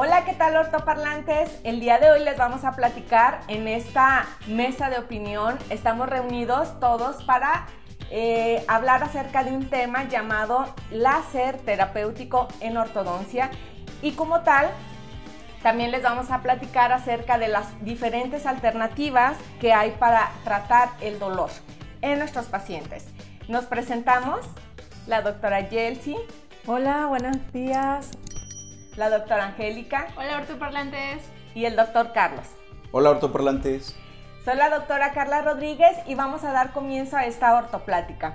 [0.00, 1.58] Hola, ¿qué tal ortoparlantes?
[1.64, 5.58] El día de hoy les vamos a platicar en esta mesa de opinión.
[5.70, 7.66] Estamos reunidos todos para
[8.12, 13.50] eh, hablar acerca de un tema llamado láser terapéutico en ortodoncia
[14.00, 14.70] y como tal
[15.64, 21.18] también les vamos a platicar acerca de las diferentes alternativas que hay para tratar el
[21.18, 21.50] dolor
[22.02, 23.04] en nuestros pacientes.
[23.48, 24.46] Nos presentamos
[25.08, 26.14] la doctora Yelsi.
[26.68, 28.12] Hola, buenos días
[28.98, 30.08] la doctora Angélica.
[30.16, 31.22] Hola, ortoparlantes.
[31.54, 32.46] Y el doctor Carlos.
[32.90, 33.96] Hola, ortoparlantes.
[34.44, 38.34] Soy la doctora Carla Rodríguez y vamos a dar comienzo a esta ortoplática.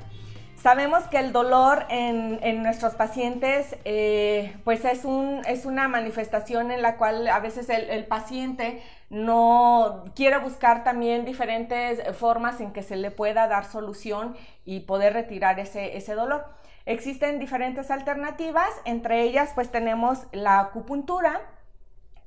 [0.55, 6.81] Sabemos que el dolor en, nuestros pacientes eh, pues es, un, es una manifestación en
[6.81, 12.95] la cual a veces el, paciente no quiere buscar también diferentes formas en que se
[12.95, 16.45] le pueda dar solución y poder retirar ese, ese dolor.
[16.85, 21.41] Existen diferentes alternativas, entre ellas pues tenemos la acupuntura,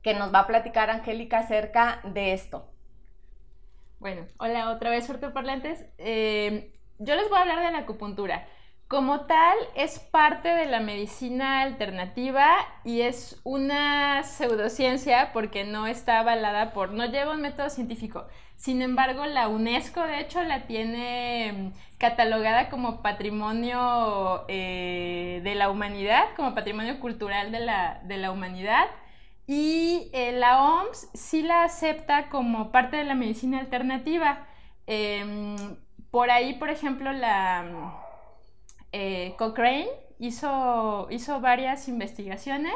[0.02, 2.70] que nos va a platicar Angélica acerca de esto.
[3.98, 5.84] Bueno, hola otra vez, ortoparlantes.
[5.98, 8.46] Eh, yo les voy a hablar de la acupuntura.
[8.88, 16.20] Como tal, es parte de la medicina alternativa y es una pseudociencia porque no está
[16.20, 18.26] avalada por, no lleva un método científico.
[18.56, 25.70] Sin embargo, la UNESCO, de hecho, la tiene mm, catalogada como patrimonio eh, de la
[25.70, 28.86] humanidad, como patrimonio cultural de la, humanidad.
[29.46, 34.46] Y eh, la OMS sí la acepta como parte de la medicina alternativa.
[34.86, 35.56] Em,
[36.10, 37.92] por ahí, por ejemplo, la mm,
[38.92, 42.74] eh, Cochrane hizo, hizo varias investigaciones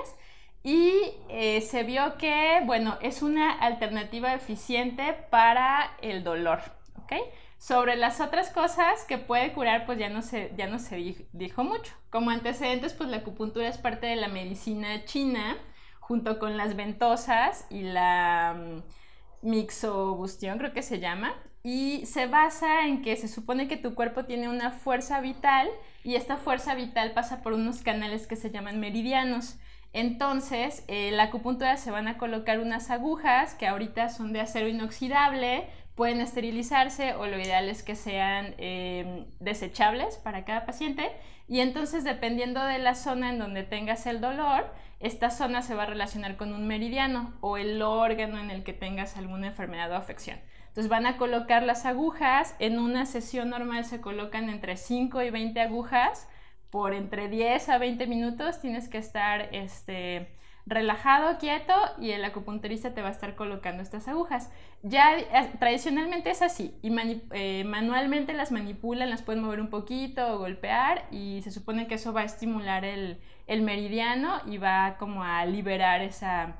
[0.62, 0.92] y
[1.28, 6.60] eh, se vio que, bueno, es una alternativa eficiente para el dolor,
[7.02, 7.12] ¿ok?
[7.58, 11.64] Sobre las otras cosas que puede curar, pues ya no se, ya no se dijo
[11.64, 11.92] mucho.
[12.10, 15.56] Como antecedentes, pues la acupuntura es parte de la medicina china,
[15.98, 22.86] junto con las ventosas y la mm, mixobustión, creo que se llama, y se basa
[22.86, 25.68] en que se supone que tu cuerpo tiene una fuerza vital
[26.02, 29.58] y esta fuerza vital pasa por unos canales que se llaman meridianos.
[29.92, 34.68] Entonces, eh, la acupuntura se van a colocar unas agujas que ahorita son de acero
[34.68, 41.10] inoxidable, pueden esterilizarse o lo ideal es que sean em, desechables para cada paciente.
[41.48, 45.82] Y entonces, dependiendo de la zona en donde tengas el dolor, esta zona se va
[45.82, 49.96] a relacionar con un meridiano o el órgano en el que tengas alguna enfermedad o
[49.96, 50.38] afección.
[50.68, 55.30] Entonces van a colocar las agujas, en una sesión normal se colocan entre 5 y
[55.30, 56.28] 20 agujas,
[56.70, 60.28] por entre 10 a 20 minutos tienes que estar este,
[60.66, 64.50] relajado, quieto y el acupunturista te va a estar colocando estas agujas.
[64.82, 66.94] Ya eh, tradicionalmente es así y
[67.32, 71.94] eh, manualmente las manipulan, las pueden mover un poquito o golpear y se supone que
[71.94, 76.56] eso va a estimular el, meridiano y va como a liberar esa,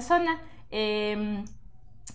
[0.00, 0.42] zona.
[0.72, 1.44] Em,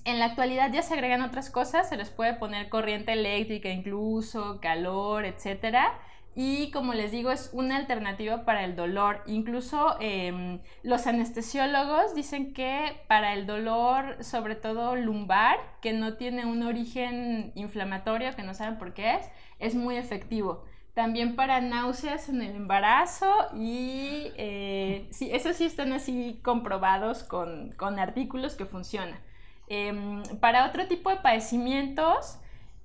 [0.04, 4.60] en la actualidad ya se agregan otras cosas, se les puede poner corriente eléctrica incluso,
[4.60, 5.98] calor, etcétera.
[6.36, 9.24] Y como les digo, es una alternativa para el dolor.
[9.26, 16.46] Incluso em, los anestesiólogos dicen que para el dolor, sobre todo lumbar, que no tiene
[16.46, 19.30] un origen inflamatorio, que no saben por qué es,
[19.60, 20.64] es muy efectivo.
[20.94, 27.72] También para náuseas en el embarazo y eh, sí, eso sí están así comprobados con,
[27.74, 29.20] con artículos que funcionan.
[29.70, 32.40] Em, para otro tipo de padecimientos,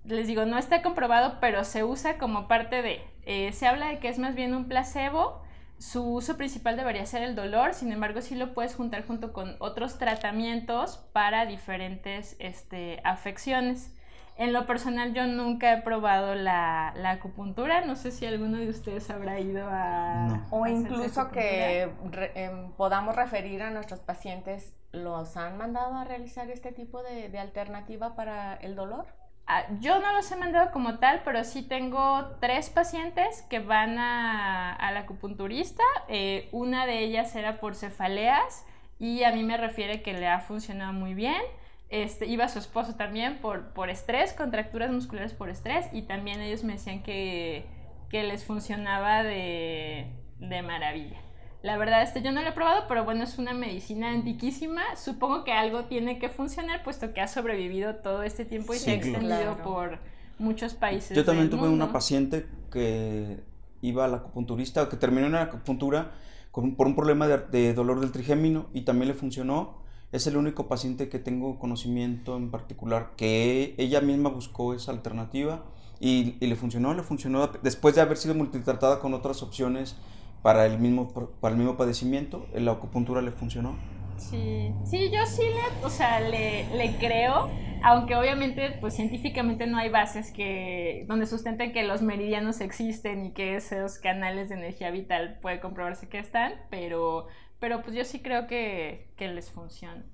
[0.04, 3.02] les digo, no está comprobado, pero se usa como parte de.
[3.26, 5.42] Eh, se habla de que es más bien un placebo.
[5.78, 9.56] Su uso principal debería ser el dolor, sin embargo, sí lo puedes juntar junto con
[9.58, 13.94] otros tratamientos para diferentes este, afecciones.
[14.36, 19.08] En lo personal yo nunca he probado la, acupuntura, no sé si alguno de ustedes
[19.10, 20.46] habrá ido a...
[20.50, 21.88] O incluso que
[22.34, 28.16] em, podamos referir a nuestros pacientes, ¿los han mandado a realizar este tipo de, alternativa
[28.16, 29.06] para el dolor?
[29.46, 33.98] Ah, yo no los he mandado como tal, pero sí tengo tres pacientes que van
[33.98, 35.82] a, la acupunturista.
[36.08, 38.64] Eh, una de ellas era por cefaleas
[38.98, 41.42] y a mí me refiere que le ha funcionado muy bien.
[41.90, 46.64] Este, iba su esposo también por, por estrés, contracturas musculares por estrés, y también ellos
[46.64, 47.66] me decían que,
[48.08, 50.06] que les funcionaba de,
[50.38, 51.20] de, maravilla.
[51.64, 54.82] La verdad, este yo no lo he probado, pero bueno, es una medicina antiquísima.
[54.96, 58.90] Supongo que algo tiene que funcionar, puesto que ha sobrevivido todo este tiempo y se
[58.90, 59.98] ha extendido por
[60.38, 61.16] muchos países.
[61.16, 63.40] Yo también tuve una paciente que
[63.80, 66.10] iba a la acupunturista, que terminó en la acupuntura
[66.50, 69.82] con, por un problema de, de dolor del trigémino y también le funcionó
[70.12, 75.64] es el único paciente que tengo conocimiento en particular que ella misma buscó esa alternativa
[75.98, 79.96] y, le funcionó, le funcionó después de haber sido multitratada con otras opciones
[80.44, 81.10] para el mismo,
[81.40, 83.76] para el mismo padecimiento, la acupuntura le funcionó.
[84.18, 87.48] Sí, sí, yo sí le, o sea, le, le creo,
[87.82, 93.32] aunque obviamente, pues científicamente no hay bases que, donde sustenten que los meridianos existen y
[93.32, 97.26] que esos canales de energía vital puede comprobarse que están, pero,
[97.58, 100.04] pero pues yo sí creo que, que les funciona.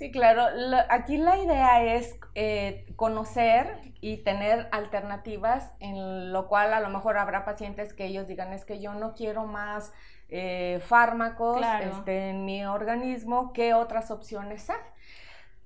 [0.00, 0.46] Sí, claro.
[0.88, 7.18] aquí la idea es eh, conocer y tener alternativas, en lo cual a lo mejor
[7.18, 9.92] habrá pacientes que ellos digan es que yo no quiero más
[10.30, 14.78] eh, fármacos este, en mi organismo, ¿qué otras opciones hay?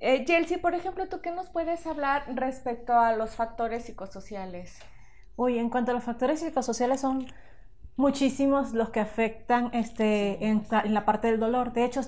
[0.01, 4.81] Eh, Chelsea, por ejemplo, ¿tú qué nos puedes hablar respecto a los factores psicosociales?
[5.37, 7.29] Uy, en cuanto a los factores psicosociales son
[7.95, 11.73] muchísimos los que afectan este, en, en la parte del dolor.
[11.73, 12.01] De hecho,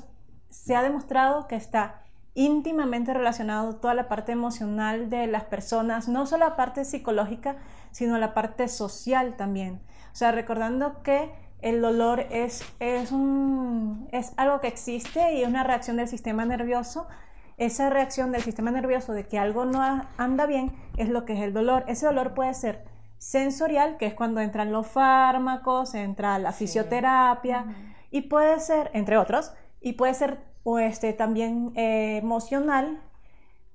[0.50, 2.02] se ha demostrado que está
[2.36, 7.56] íntimamente relacionado toda la parte emocional de las personas, no solo la parte psicológica,
[7.90, 9.80] sino la parte social también.
[10.12, 15.48] O sea, recordando que el dolor es, es, un, es algo que existe y es
[15.48, 17.08] una reacción del sistema nervioso.
[17.56, 19.80] Esa reacción del sistema nervioso de que algo no
[20.18, 21.84] anda bien es lo que es el dolor.
[21.88, 22.84] Ese dolor puede ser
[23.16, 27.64] sensorial, que es cuando entran los fármacos, entra la fisioterapia,
[28.10, 33.00] y puede ser, entre otros, y puede ser o este, también eh, emocional,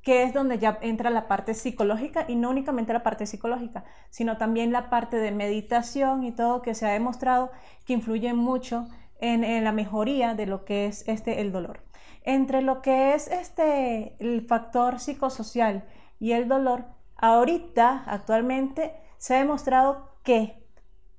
[0.01, 4.35] que es donde ya entra la parte psicológica y no únicamente la parte psicológica, sino
[4.35, 7.49] también la parte de meditación y todo que se ha demostrado
[7.85, 8.89] que influye mucho
[9.21, 11.79] en, la mejoría de lo que es este, el dolor.
[12.23, 15.85] Entre lo que es este, el factor psicosocial
[16.19, 20.61] y el dolor, ahorita, actualmente, se ha demostrado que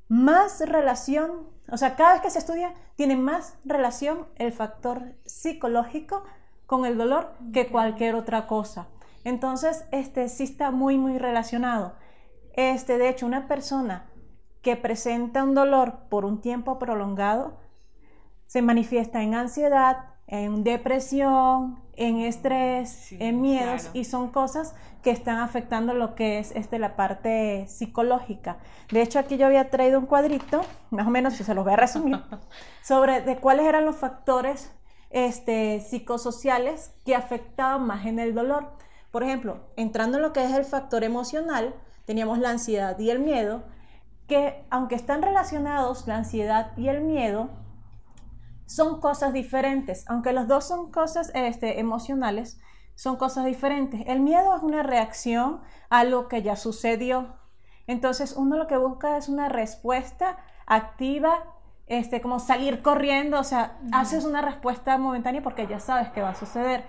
[0.08, 6.24] más relación o sea, cada vez que se estudia, tiene más relación el factor psicológico
[6.66, 8.88] con el dolor que cualquier otra cosa.
[9.24, 11.94] Entonces, este sí está muy, muy relacionado.
[12.54, 14.10] Este, de hecho, una persona
[14.62, 17.60] que presenta un dolor por un tiempo prolongado
[18.46, 25.38] se manifiesta en ansiedad, en depresión, en estrés, en miedos y son cosas que están
[25.38, 28.58] afectando lo que es este, la parte psicológica.
[28.90, 31.74] De hecho, aquí yo había traído un cuadrito, más o menos, si se los voy
[31.74, 32.22] a resumir,
[32.82, 34.72] sobre de cuáles eran los factores
[35.10, 38.70] este, psicosociales que afectaban más en el dolor.
[39.10, 41.74] Por ejemplo, entrando en lo que es el factor emocional,
[42.06, 43.64] teníamos la ansiedad y el miedo,
[44.26, 47.50] que aunque están relacionados la ansiedad y el miedo,
[48.74, 52.58] son cosas diferentes, aunque los dos son cosas este, emocionales,
[52.94, 54.02] son cosas diferentes.
[54.06, 55.60] El miedo es una reacción
[55.90, 57.36] a lo que ya sucedió.
[57.86, 61.44] Entonces uno lo que busca es una respuesta activa,
[61.86, 66.30] este, como salir corriendo, o sea, haces una respuesta momentánea porque ya sabes que va
[66.30, 66.84] a suceder.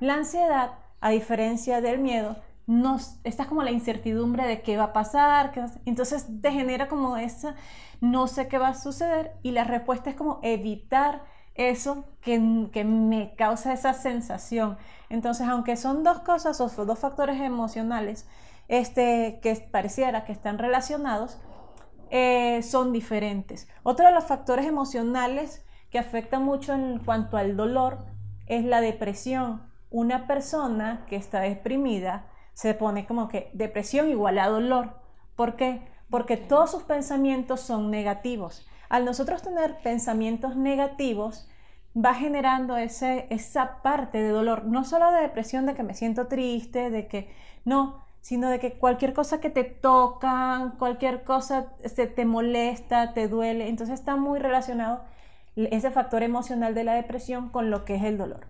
[0.00, 2.36] La ansiedad, a diferencia del miedo,
[2.68, 5.52] no, estás como la incertidumbre de qué va a pasar,
[5.86, 7.56] entonces te genera como esa,
[8.02, 11.24] no sé qué va a suceder y la respuesta es como evitar
[11.54, 14.76] eso que, que me causa esa sensación.
[15.08, 18.28] Entonces, aunque son dos cosas o dos factores emocionales
[18.68, 21.38] este, que pareciera que están relacionados,
[22.10, 23.66] eh, son diferentes.
[23.82, 28.04] Otro de los factores emocionales que afecta mucho en cuanto al dolor
[28.46, 29.62] es la depresión.
[29.90, 32.26] Una persona que está deprimida
[32.58, 34.94] se pone como que depresión igual a dolor.
[35.36, 35.80] ¿Por qué?
[36.10, 38.66] Porque todos sus pensamientos son negativos.
[38.88, 41.48] Al nosotros tener pensamientos negativos,
[41.96, 46.26] va generando ese, esa parte de dolor, no solo de depresión, de que me siento
[46.26, 47.30] triste, de que
[47.64, 53.28] no, sino de que cualquier cosa que te tocan, cualquier cosa se te molesta, te
[53.28, 55.04] duele, entonces está muy relacionado
[55.54, 58.48] ese factor emocional de la depresión con lo que es el dolor.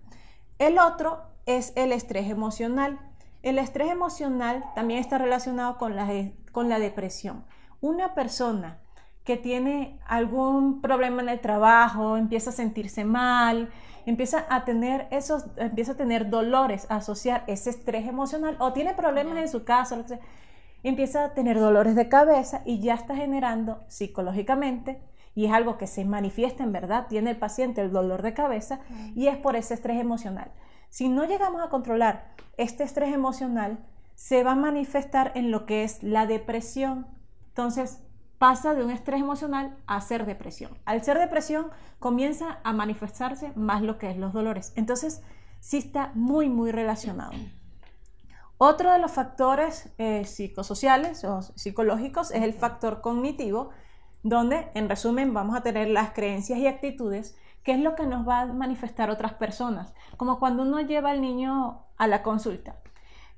[0.59, 2.99] El otro es el estrés emocional.
[3.43, 6.09] El estrés emocional también está relacionado con la,
[6.53, 7.45] con la depresión.
[7.81, 8.79] Una persona
[9.25, 13.69] que tiene algún problema en el trabajo, empieza a sentirse mal,
[14.07, 18.95] empieza a tener esos, empieza a tener dolores, a asociar ese estrés emocional o tiene
[18.95, 20.03] problemas en su casa,
[20.83, 25.03] empieza a tener dolores de cabeza y ya está generando psicológicamente
[25.35, 28.81] y es algo que se manifiesta en verdad, tiene el paciente el dolor de cabeza
[29.15, 30.51] y es por ese estrés emocional.
[30.89, 33.79] Si no llegamos a controlar este estrés emocional,
[34.15, 37.07] se va a manifestar en lo que es la depresión.
[37.49, 38.01] Entonces,
[38.39, 40.77] pasa de un estrés emocional a ser depresión.
[40.85, 44.73] Al ser depresión, comienza a manifestarse más lo que es los dolores.
[44.77, 45.23] Entonces,
[45.61, 47.33] sí está muy, muy relacionado.
[48.57, 53.71] Otro de los factores eh, psicosociales o psicológicos es el factor cognitivo,
[54.25, 58.27] donde, en resumen, vamos a tener las creencias y actitudes ¿Qué es lo que nos
[58.27, 59.95] va a manifestar otras personas?
[60.17, 62.77] Como cuando uno lleva al niño a la consulta.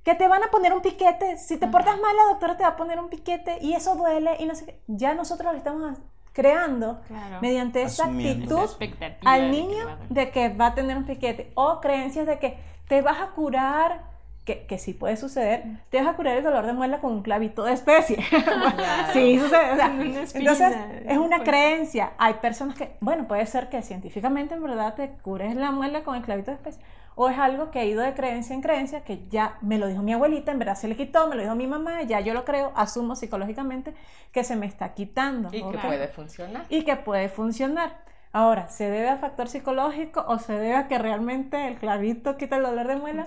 [0.05, 1.37] Que te van a poner un piquete.
[1.37, 4.37] Si te portas mal, la doctora te va a poner un piquete y eso duele
[4.39, 4.83] y no sé qué.
[4.87, 5.99] Ya nosotros le estamos
[6.33, 7.39] creando Claro.
[7.43, 8.61] mediante esa Asumiendo.
[8.61, 10.09] actitud Esa al de que niño a doler.
[10.09, 12.59] de que va a tener un piquete o creencias de que
[12.89, 14.10] te vas a curar,
[14.51, 17.23] que, que sí puede suceder, te vas a curar el dolor de muela con un
[17.23, 18.17] clavito de especie.
[19.13, 19.73] sí, sucede.
[19.73, 19.93] o sea,
[20.35, 20.77] entonces,
[21.07, 21.49] es una pues.
[21.49, 22.13] creencia.
[22.19, 26.17] Hay personas que, bueno, puede ser que científicamente en verdad te cures la muela con
[26.17, 26.83] el clavito de especie.
[27.15, 30.03] O es algo que ha ido de creencia en creencia, que ya me lo dijo
[30.03, 32.45] mi abuelita, en verdad se le quitó, me lo dijo mi mamá, ya yo lo
[32.45, 33.95] creo, asumo psicológicamente
[34.33, 35.49] que se me está quitando.
[35.53, 36.65] Y que puede funcionar.
[36.69, 38.10] y que puede funcionar.
[38.33, 42.57] Ahora, ¿se debe a factor psicológico o se debe a que realmente el clavito quita
[42.57, 43.27] el dolor de muela?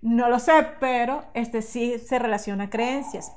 [0.00, 3.32] No lo sé, pero este sí se relaciona a creencias.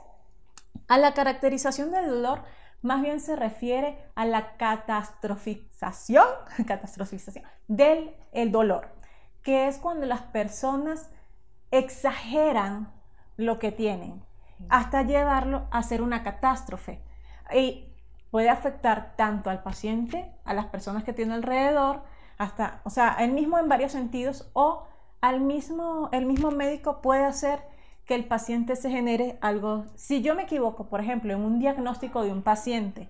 [0.88, 2.44] A la caracterización del dolor
[2.82, 6.28] más bien se refiere a la catastrofización,
[6.68, 8.90] catastrofización del el dolor,
[9.44, 11.10] que es cuando las personas
[11.72, 12.94] exageran
[13.38, 14.24] lo que tienen
[14.70, 17.02] hasta llevarlo a ser una catástrofe.
[17.54, 17.91] Y
[18.32, 22.02] puede afectar tanto al paciente, a las personas que tiene alrededor,
[22.38, 24.88] hasta, o sea, el mismo en varios sentidos, o
[25.22, 27.60] al mismo, el mismo médico puede hacer
[28.06, 29.86] que el paciente se genere algo.
[29.96, 33.10] Si yo me equivoco, por ejemplo, en un diagnóstico de un paciente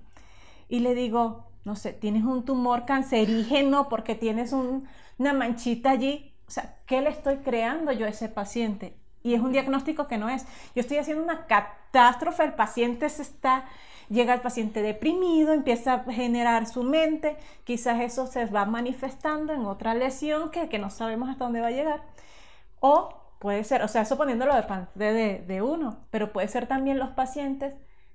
[0.69, 4.87] y le digo, no sé, tienes un tumor cancerígeno porque tienes un-
[5.17, 8.97] una manchita allí, o sea, ¿qué le estoy creando yo a ese paciente?
[9.23, 10.45] Y es un diagnóstico que no es.
[10.75, 13.65] Yo estoy haciendo una catástrofe, el paciente se está,
[14.11, 19.65] llega el paciente deprimido, empieza a generar su mente, quizás eso se va manifestando en
[19.65, 22.01] otra lesión que, que no sabemos hasta dónde va a llegar.
[22.81, 26.67] O puede ser, o sea, eso poniéndolo de parte de, de uno, pero puede ser
[26.67, 27.73] también los pacientes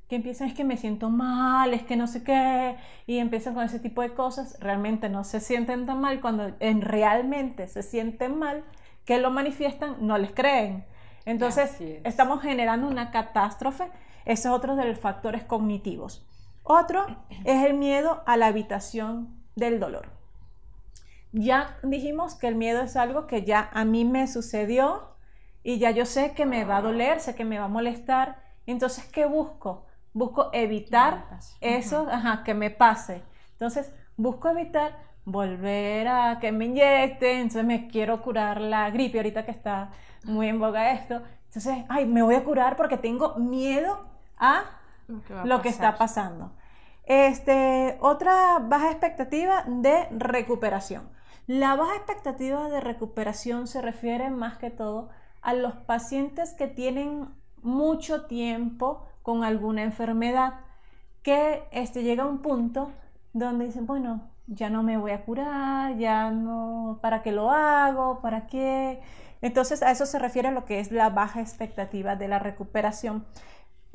[0.09, 2.77] que empiezan es que me siento mal, es que no sé qué,
[3.07, 6.81] y empiezan con ese tipo de cosas, realmente no se sienten tan mal, cuando en
[6.81, 8.63] realmente se sienten mal,
[9.05, 10.85] que lo manifiestan, no les creen.
[11.25, 12.01] Entonces, es.
[12.05, 13.89] estamos generando una catástrofe,
[14.27, 16.27] ese es otro de los factores cognitivos.
[16.65, 17.07] Otro
[17.45, 20.09] es el miedo a la habitación del dolor.
[21.33, 25.15] Ya dijimos que el miedo es algo que ya a mí me sucedió
[25.63, 28.43] y ya yo sé que me va a doler, sé que me va a molestar.
[28.67, 29.87] Entonces, ¿qué busco?
[30.13, 33.23] Busco evitar eso, ajá, que me pase.
[33.53, 39.45] Entonces, busco evitar volver a que me inyecten, entonces me quiero curar la gripe ahorita
[39.45, 39.93] que está
[40.25, 41.23] muy en boga esto.
[41.47, 44.65] Entonces, ay, me voy a curar porque tengo miedo a
[45.09, 46.53] Lo que, lo está pasando.
[47.05, 51.09] Este, otra baja expectativa de recuperación.
[51.47, 55.11] La baja expectativa de recuperación se refiere más que todo
[55.43, 57.29] a los pacientes que tienen
[57.63, 60.55] mucho tiempo con alguna enfermedad,
[61.23, 62.91] que este, llega a un punto
[63.33, 68.21] donde dicen, bueno, ya no me voy a curar, ya no, ¿para qué lo hago?
[68.21, 69.01] ¿Para qué?
[69.43, 73.27] Entonces a eso se refiere lo que es la baja expectativa de la recuperación.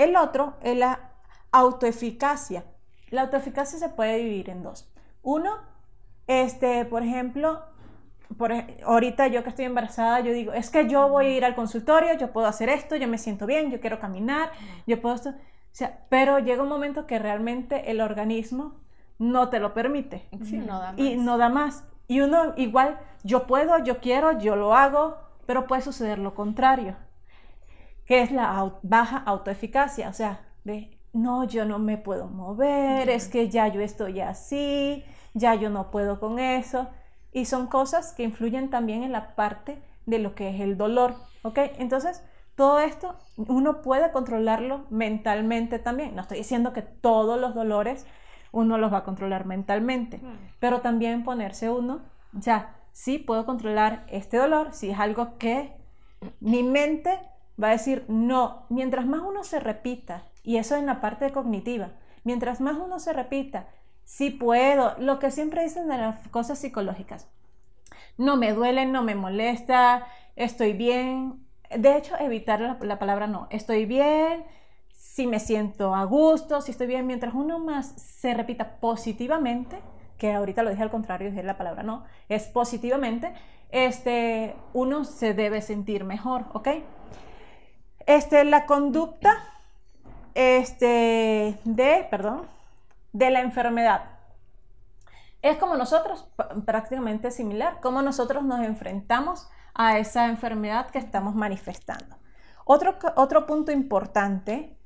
[0.01, 1.11] El otro es la
[1.51, 2.63] autoeficacia.
[3.11, 4.91] La autoeficacia se puede dividir en dos.
[5.21, 5.51] Uno,
[6.25, 7.61] este, por ejemplo,
[8.35, 8.51] por,
[8.83, 12.17] ahorita yo que estoy embarazada, yo digo, es que yo voy a ir al consultorio,
[12.17, 14.51] yo puedo hacer esto, yo me siento bien, yo quiero caminar,
[14.87, 15.29] yo puedo esto.
[15.29, 18.81] O sea, pero llega un momento que realmente el organismo
[19.19, 21.83] no te lo permite Sí, no da y no da más.
[22.07, 26.95] Y uno igual, yo puedo, yo quiero, yo lo hago, pero puede suceder lo contrario,
[28.11, 33.29] que es la baja autoeficacia, o sea, de, no, yo no me puedo mover, es
[33.29, 36.89] que ya yo estoy así, ya yo no puedo con eso.
[37.31, 41.15] Y son cosas que influyen también en la parte de lo que es el dolor,
[41.43, 41.57] ¿ok?
[41.77, 42.21] Entonces,
[42.55, 46.13] todo esto uno puede controlarlo mentalmente también.
[46.13, 48.05] No estoy diciendo que todos los dolores
[48.51, 50.19] uno los va a controlar mentalmente,
[50.59, 52.01] pero también ponerse uno,
[52.37, 55.77] o sea, sí puedo controlar este dolor, si es algo que
[56.41, 57.17] mi mente
[57.61, 61.91] va a decir no, mientras más uno se repita, y eso en la parte cognitiva,
[62.23, 63.67] mientras más uno se repita,
[64.03, 67.27] sí puedo, lo que siempre dicen de las cosas psicológicas,
[68.17, 71.45] no me duele, no me molesta, estoy bien.
[71.75, 74.43] De hecho, evitar la, la palabra no, estoy bien,
[74.89, 79.79] si me siento a gusto, si estoy bien, mientras uno más se repita positivamente,
[80.17, 83.33] que ahorita lo dije al contrario, dije la palabra no, es positivamente,
[83.71, 86.67] este, uno se debe sentir mejor, ¿ok?
[88.05, 89.37] Este, la conducta
[90.33, 92.47] este, de, perdón,
[93.13, 94.03] de la enfermedad.
[95.41, 96.27] Es como nosotros,
[96.65, 102.17] prácticamente similar, como nosotros nos enfrentamos a esa enfermedad que estamos manifestando.
[102.65, 104.77] Otro, otro punto importante,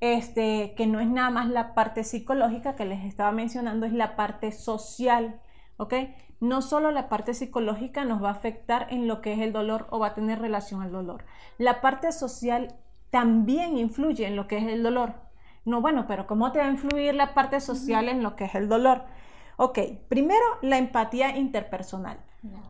[0.00, 4.16] este, que no es nada más la parte psicológica que les estaba mencionando, es la
[4.16, 5.40] parte social,
[5.78, 5.94] ¿ok?
[6.42, 9.86] No solo la parte psicológica nos va a afectar en lo que es el dolor
[9.90, 11.24] o va a tener relación al dolor.
[11.56, 12.74] La parte social
[13.10, 15.14] también influye en lo que es el dolor.
[15.64, 18.56] No, bueno, pero ¿cómo te va a influir la parte social en lo que es
[18.56, 19.04] el dolor?
[19.56, 22.18] Ok, primero la empatía interpersonal.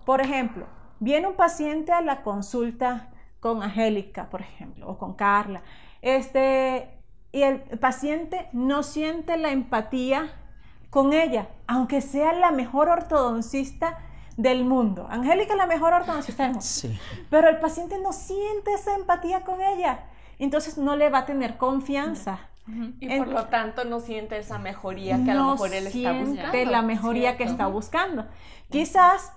[0.04, 0.66] Por ejemplo,
[1.00, 3.08] viene un paciente a la consulta
[3.40, 5.62] con Angélica, por ejemplo, o con Carla,
[6.02, 6.90] este,
[7.32, 10.30] y el paciente no siente la empatía
[10.92, 13.98] con ella, aunque sea la mejor ortodoncista
[14.36, 15.06] del mundo.
[15.08, 16.66] Angélica es la mejor ortodoncista del mundo.
[16.66, 17.00] Sí.
[17.30, 20.00] Pero el paciente no siente esa empatía con ella.
[20.38, 22.40] Entonces no le va a tener confianza.
[23.00, 26.70] Y por lo tanto no siente esa mejoría que a lo mejor él está buscando.
[26.70, 28.26] la mejoría que está buscando.
[28.68, 29.32] Quizás,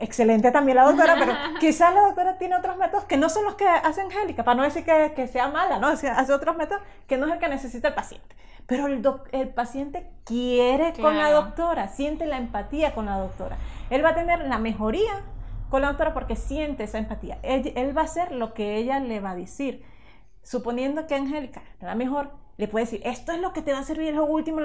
[0.00, 3.54] excelente también la doctora, pero quizás la doctora tiene otros métodos que no son los
[3.54, 5.88] que hace Angélica, para no decir que, sea mala, ¿no?
[5.88, 8.34] Hace otros métodos que no es el que necesita el paciente.
[8.66, 13.56] Pero el, el paciente quiere con la doctora, siente la empatía con la doctora.
[13.90, 15.24] Él va a tener la mejoría
[15.70, 17.38] con la doctora porque siente esa empatía.
[17.42, 19.84] Él, él va a hacer lo que ella le va a decir.
[20.42, 23.84] Suponiendo que Angélica, la mejor, le puede decir, esto es lo que te va a
[23.84, 24.60] servir, es lo último,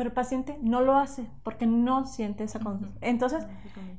[0.00, 2.96] pero el paciente no lo hace porque no siente esa confianza.
[3.02, 3.46] Entonces,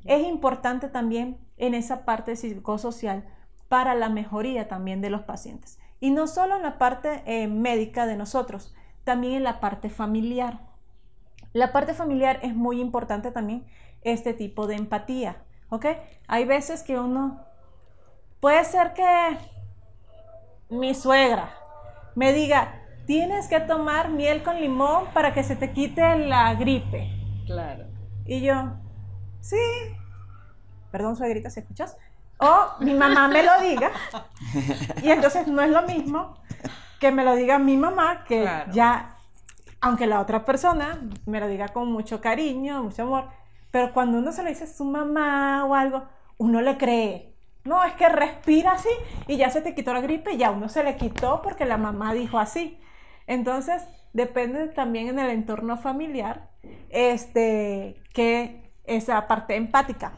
[0.04, 3.24] es importante también en esa parte psicosocial
[3.68, 5.78] para la mejoría también de los pacientes.
[6.00, 10.62] Y no solo en la parte eh, médica de nosotros, también en la parte familiar.
[11.52, 13.64] La parte familiar es muy importante también
[14.00, 15.86] este tipo de empatía, ¿ok?
[16.26, 17.44] Hay veces que uno,
[18.40, 19.38] puede ser que
[20.68, 21.54] mi suegra
[22.16, 27.10] me diga, tienes que tomar miel con limón para que se te quite la gripe.
[27.46, 27.84] Claro.
[28.24, 28.74] Y yo,
[29.40, 29.56] sí.
[30.90, 31.96] Perdón, suegrita, ¿se escuchas?
[32.38, 33.90] O mi mamá me lo diga.
[35.02, 36.34] Y entonces no es lo mismo
[37.00, 39.16] que me lo diga mi mamá, que ya,
[39.80, 43.28] aunque la otra persona me lo diga con mucho cariño, mucho amor,
[43.72, 46.04] pero cuando uno se lo dice a su mamá o algo,
[46.38, 47.34] uno le cree.
[47.64, 48.88] No, es que respira así
[49.26, 52.12] y ya se te quitó la gripe, ya uno se le quitó porque la mamá
[52.12, 52.78] dijo así.
[53.26, 56.50] Entonces, depende también en el entorno familiar,
[56.90, 60.12] este, que esa parte empática.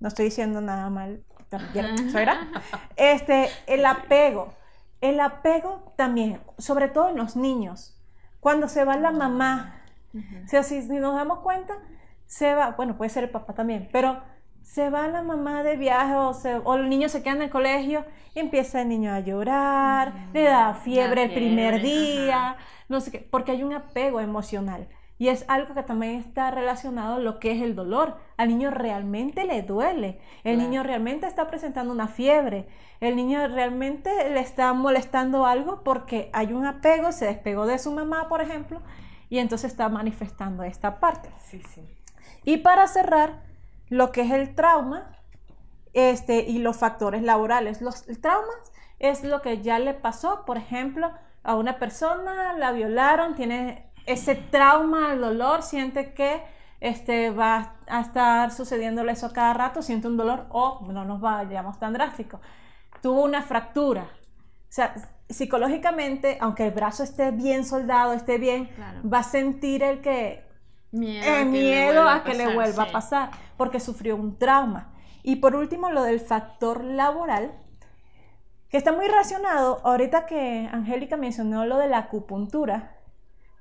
[0.00, 1.24] No estoy diciendo nada mal,
[2.96, 4.54] Este, el apego.
[5.00, 7.96] El apego también, sobre todo en los niños.
[8.40, 9.82] Cuando se va la mamá,
[10.14, 11.74] o sea, si, nos damos cuenta,
[12.26, 14.22] se va, bueno, puede ser el papá también, pero
[14.64, 16.32] se va la mamá de viaje o,
[16.64, 20.44] o el niño se queda en el colegio y empieza el niño a llorar, le
[20.44, 22.56] da fiebre, el primer día,
[22.88, 24.88] no sé qué, porque hay un apego emocional.
[25.16, 28.16] Y es algo que también está relacionado a lo que es el dolor.
[28.36, 30.18] Al niño realmente le duele.
[30.42, 32.66] El niño realmente está presentando una fiebre.
[32.98, 37.92] El niño realmente le está molestando algo porque hay un apego, se despegó de su
[37.92, 38.80] mamá, por ejemplo,
[39.30, 41.30] y entonces está manifestando esta parte.
[41.44, 41.82] Sí, sí.
[42.42, 43.44] Y para cerrar,
[43.88, 45.18] lo que es el trauma
[45.92, 47.80] este, y los factores laborales.
[47.80, 48.52] Los, el trauma
[48.98, 54.34] es lo que ya le pasó, por ejemplo, a una persona, la violaron, tiene ese
[54.34, 56.42] trauma, el dolor, siente que
[56.80, 61.78] este, va a estar sucediéndole eso cada rato, siente un dolor o no nos vayamos
[61.78, 62.40] tan drástico.
[63.00, 64.02] Tuvo una fractura.
[64.02, 64.94] O sea,
[65.28, 68.70] psicológicamente, aunque el brazo esté bien soldado, esté bien,
[69.10, 70.44] va a sentir el que
[70.90, 74.92] miedo, a que, le, vuelva a pasar, porque sufrió un trauma.
[75.22, 77.52] Y por último, lo del factor laboral,
[78.68, 82.96] que está muy relacionado, ahorita que Angélica mencionó lo de la acupuntura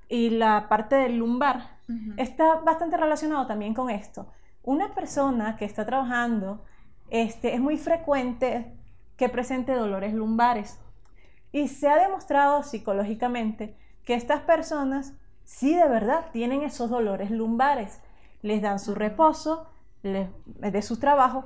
[0.10, 1.78] y la parte del lumbar,
[2.18, 4.28] está bastante relacionado también con esto.
[4.64, 6.64] Una persona que está trabajando,
[7.10, 8.76] este, es muy frecuente
[9.18, 10.80] que presente dolores lumbares.
[11.52, 18.02] Y se ha demostrado psicológicamente que estas personas si de verdad tienen esos dolores lumbares.
[18.42, 19.68] Les dan su reposo
[20.04, 21.46] de su trabajo,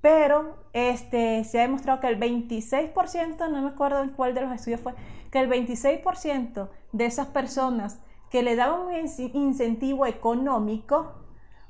[0.00, 4.52] pero este, se ha demostrado que el 26%, no me acuerdo en cuál de los
[4.52, 4.94] estudios fue,
[5.30, 8.94] que el 26% de esas personas que le daban un
[9.34, 11.12] incentivo económico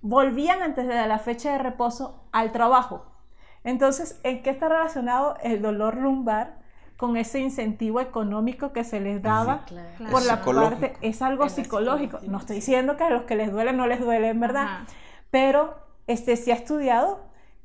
[0.02, 3.06] volvían antes de la fecha de reposo al trabajo.
[3.64, 6.60] Entonces, ¿en qué está relacionado el dolor lumbar
[6.96, 9.64] con ese incentivo económico que se les daba
[10.10, 12.18] por la parte, es algo psicológico.
[12.28, 14.80] No estoy diciendo que a los que les duele no les duele, en verdad,
[15.30, 17.20] pero este, se ha estudiado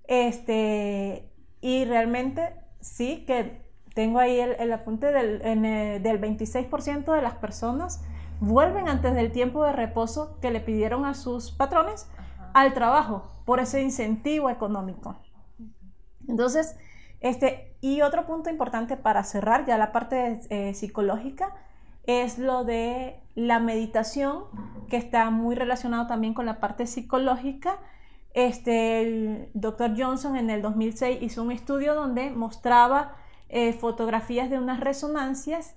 [0.07, 1.29] este,
[1.61, 3.61] y realmente sí que
[3.93, 8.03] tengo ahí el, apunte del, del 26% de las personas
[8.39, 12.07] vuelven antes del tiempo de reposo que le pidieron a sus patrones
[12.53, 15.15] al trabajo por ese incentivo económico.
[16.27, 16.75] Entonces,
[17.21, 21.55] este, y otro punto importante para cerrar ya la parte eh, psicológica
[22.03, 24.43] es lo de la meditación,
[24.89, 27.79] que está muy relacionado también con la parte psicológica.
[28.35, 33.15] Este, el doctor Johnson en el 2006 hizo un estudio donde mostraba
[33.47, 35.75] eh, fotografías de unas resonancias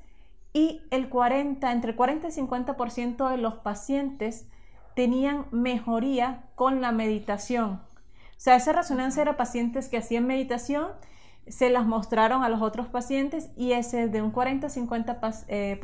[0.53, 4.49] y el 40, entre 40 y 50% de los pacientes
[4.97, 7.75] tenían mejoría con la meditación.
[7.75, 10.89] O sea, esa resonancia era pacientes que hacían meditación,
[11.47, 15.79] se las mostraron a los otros pacientes y ese de un 40-50% eh,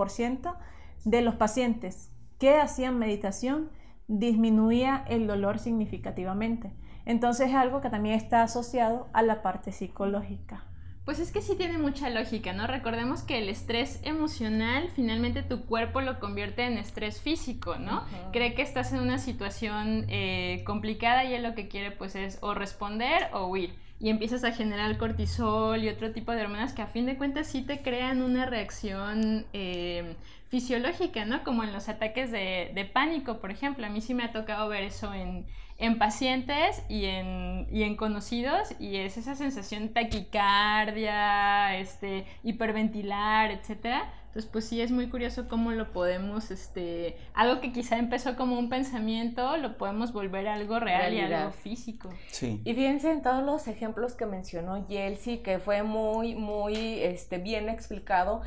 [1.04, 2.10] de los pacientes
[2.40, 3.70] que hacían meditación
[4.08, 6.70] disminuía el dolor significativamente.
[7.06, 10.64] Entonces es algo que también está asociado a la parte psicológica.
[11.04, 12.66] Pues es que sí tiene mucha lógica, ¿no?
[12.66, 18.04] Recordemos que el estrés emocional finalmente tu cuerpo lo convierte en estrés físico, ¿no?
[18.32, 22.38] Cree que estás en una situación eh, complicada y él lo que quiere pues es
[22.40, 23.74] o responder o huir.
[24.04, 27.46] Y empiezas a generar cortisol y otro tipo de hormonas que a fin de cuentas
[27.46, 30.14] sí te crean una reacción eh,
[30.46, 31.42] fisiológica, ¿no?
[31.42, 33.86] Como en los ataques de, de pánico, por ejemplo.
[33.86, 35.46] A mí sí me ha tocado ver eso en
[35.78, 44.12] en pacientes y en, y en conocidos y es esa sensación taquicardia, este, hiperventilar, etcétera.
[44.34, 48.58] Entonces, pues sí es muy curioso cómo lo podemos, este, algo que quizá empezó como
[48.58, 52.10] un pensamiento, lo podemos volver a algo real y algo físico.
[52.32, 52.60] Sí.
[52.64, 57.68] Y fíjense en todos los ejemplos que mencionó Yelsi, que fue muy, muy, este, bien
[57.68, 58.42] explicado.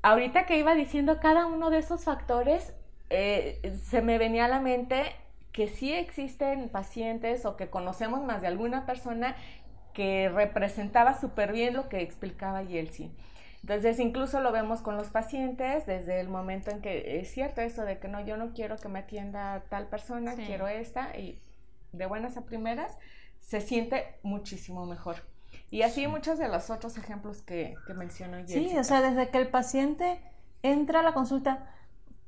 [0.00, 2.72] Ahorita que iba diciendo cada uno de esos factores,
[3.10, 5.14] eh, se me venía a la mente
[5.52, 9.36] que sí existen pacientes o que conocemos más de alguna persona
[9.92, 13.10] que representaba súper bien lo que explicaba Yelsi.
[13.62, 17.84] Entonces, incluso lo vemos con los pacientes desde el momento en que es cierto eso
[17.84, 21.40] de que no, yo no quiero que me atienda tal persona, quiero esta, y
[21.92, 22.96] de buenas a primeras
[23.40, 25.16] se siente muchísimo mejor.
[25.70, 28.70] Y así muchos de los otros ejemplos que, que mencionó Yelsi.
[28.70, 30.20] Sí, o sea, desde que el paciente
[30.62, 31.74] entra a la consulta,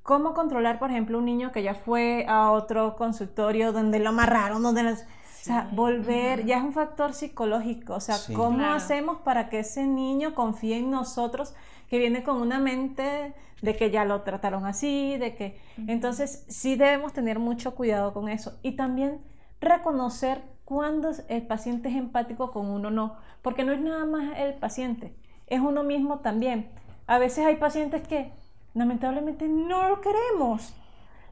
[0.03, 4.63] ¿Cómo controlar, por ejemplo, un niño que ya fue a otro consultorio donde lo amarraron,
[4.63, 4.97] donde
[5.41, 7.95] O sea, volver ya es un factor psicológico.
[7.95, 11.55] O sea, ¿cómo hacemos para que ese niño confíe en nosotros
[11.89, 15.59] que viene con una mente de que ya lo trataron así, de que...
[15.87, 18.59] Entonces, sí debemos tener mucho cuidado con eso.
[18.63, 19.21] Y también
[19.61, 23.17] reconocer cuándo el paciente es empático con uno no.
[23.43, 25.15] Porque no es nada más el paciente,
[25.47, 26.69] es uno mismo también.
[27.07, 28.31] A veces hay pacientes que
[28.75, 30.75] lamentablemente no lo queremos.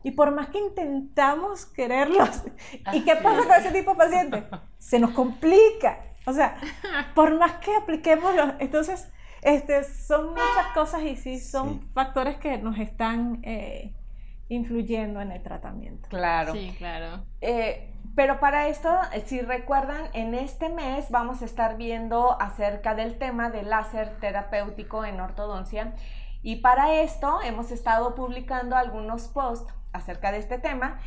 [0.09, 2.42] Y por más que intentamos quererlos,
[2.94, 4.44] ¿y qué pasa con ese tipo de pacientes?
[4.79, 5.99] Se nos complica.
[6.25, 6.57] O sea,
[7.14, 8.55] por más que apliquemos los...
[8.59, 13.92] Entonces, este, son muchas cosas y sí son factores que nos están eh,
[14.49, 16.09] influyendo en el tratamiento.
[16.09, 16.55] Claro.
[16.55, 17.27] Sí, claro.
[17.42, 18.88] Eh, pero para esto,
[19.27, 25.05] si recuerdan, en este mes vamos a estar viendo acerca del tema del láser terapéutico
[25.05, 25.92] en ortodoncia
[26.42, 31.01] y para esto hemos estado publicando algunos posts acerca de este tema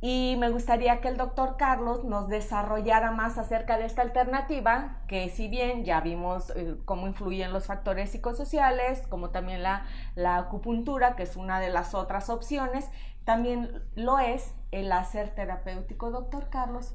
[0.00, 5.30] y me gustaría que el doctor Carlos nos desarrollara más acerca de esta alternativa, que
[5.30, 11.16] si bien ya vimos eh, cómo influyen los factores psicosociales, como también la, la acupuntura,
[11.16, 12.84] que es una de las otras opciones,
[13.24, 16.94] también lo es el láser terapéutico, doctor Carlos.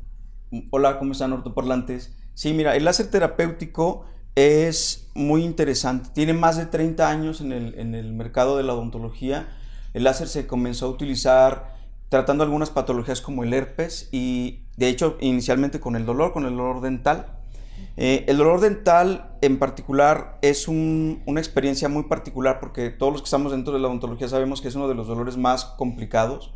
[0.69, 2.15] Hola, ¿cómo están ortoparlantes?
[2.35, 6.09] Sí, mira, el láser terapéutico es muy interesante.
[6.13, 9.47] Tiene más de 30 años en el, mercado de la odontología.
[9.93, 11.75] El láser se comenzó a utilizar
[12.09, 16.51] tratando algunas patologías como el herpes y de hecho inicialmente con el dolor, con el
[16.51, 17.37] dolor dental.
[17.97, 23.25] Eh, el dolor dental en particular es una experiencia muy particular porque todos los que
[23.25, 26.53] estamos dentro de la odontología sabemos que es uno de los dolores más complicados,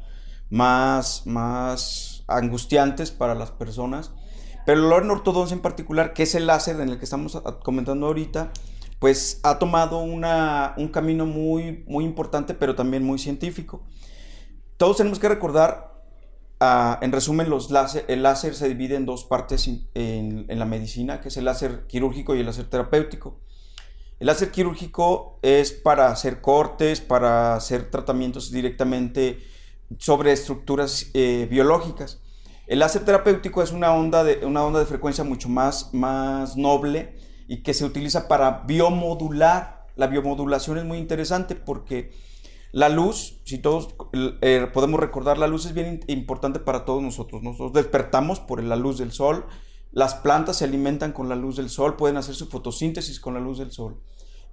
[0.50, 4.12] más, más angustiantes para las personas.
[4.66, 7.42] Pero el dolor en ortodoncia en particular, que es el láser en el que estamos
[7.64, 8.52] comentando ahorita,
[9.06, 13.84] pues ha tomado un camino muy, muy importante, pero también muy científico.
[14.78, 16.02] Todos tenemos que recordar,
[16.60, 21.22] ah, en resumen, los láser, el láser se divide en dos partes en, la medicina,
[21.22, 23.40] que es el láser quirúrgico y el láser terapéutico.
[24.20, 29.38] El láser quirúrgico es para hacer cortes, para hacer tratamientos directamente
[30.00, 32.22] sobre estructuras eh, biológicas.
[32.66, 37.15] El láser terapéutico es una onda de, una onda de frecuencia mucho más, más noble
[37.48, 39.86] y que se utiliza para biomodular.
[39.96, 42.12] La biomodulación es muy interesante porque
[42.72, 43.96] la luz, si todos
[44.42, 47.42] eh, podemos recordar, la luz es bien importante para todos nosotros.
[47.42, 49.46] Nosotros despertamos por la luz del sol,
[49.92, 53.40] las plantas se alimentan con la luz del sol, pueden hacer su fotosíntesis con la
[53.40, 54.02] luz del sol.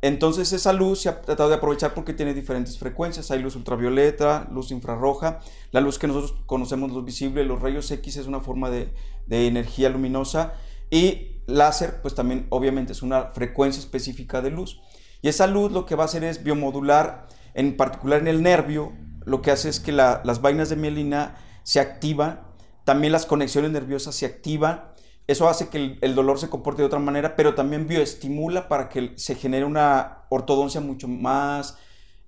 [0.02, 3.30] Entonces esa luz se ha tratado de aprovechar porque tiene diferentes frecuencias.
[3.30, 5.38] Hay luz ultravioleta, luz infrarroja,
[5.70, 8.92] la luz que nosotros conocemos, luz visible, los rayos X es una forma de,
[9.28, 10.54] energía luminosa
[10.90, 14.80] y láser pues también obviamente es una frecuencia específica de luz.
[15.20, 18.92] Y esa luz lo que va a hacer es biomodular, en particular en el nervio,
[19.24, 22.40] lo que hace es que las vainas de mielina se activan,
[22.84, 24.92] también las conexiones nerviosas se activan
[25.26, 29.12] eso hace que el, dolor se comporte de otra manera, pero también bioestimula para que
[29.16, 31.78] se genere una ortodoncia mucho más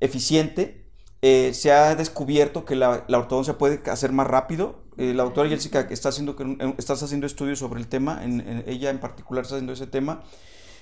[0.01, 0.84] eficiente.
[1.27, 4.83] Eh, se ha descubierto que la, ortodoncia puede hacer más rápido.
[4.99, 6.37] Eh, la doctora Jessica está haciendo,
[6.77, 8.21] estás haciendo estudios sobre el tema,
[8.67, 10.23] ella en particular está haciendo ese tema.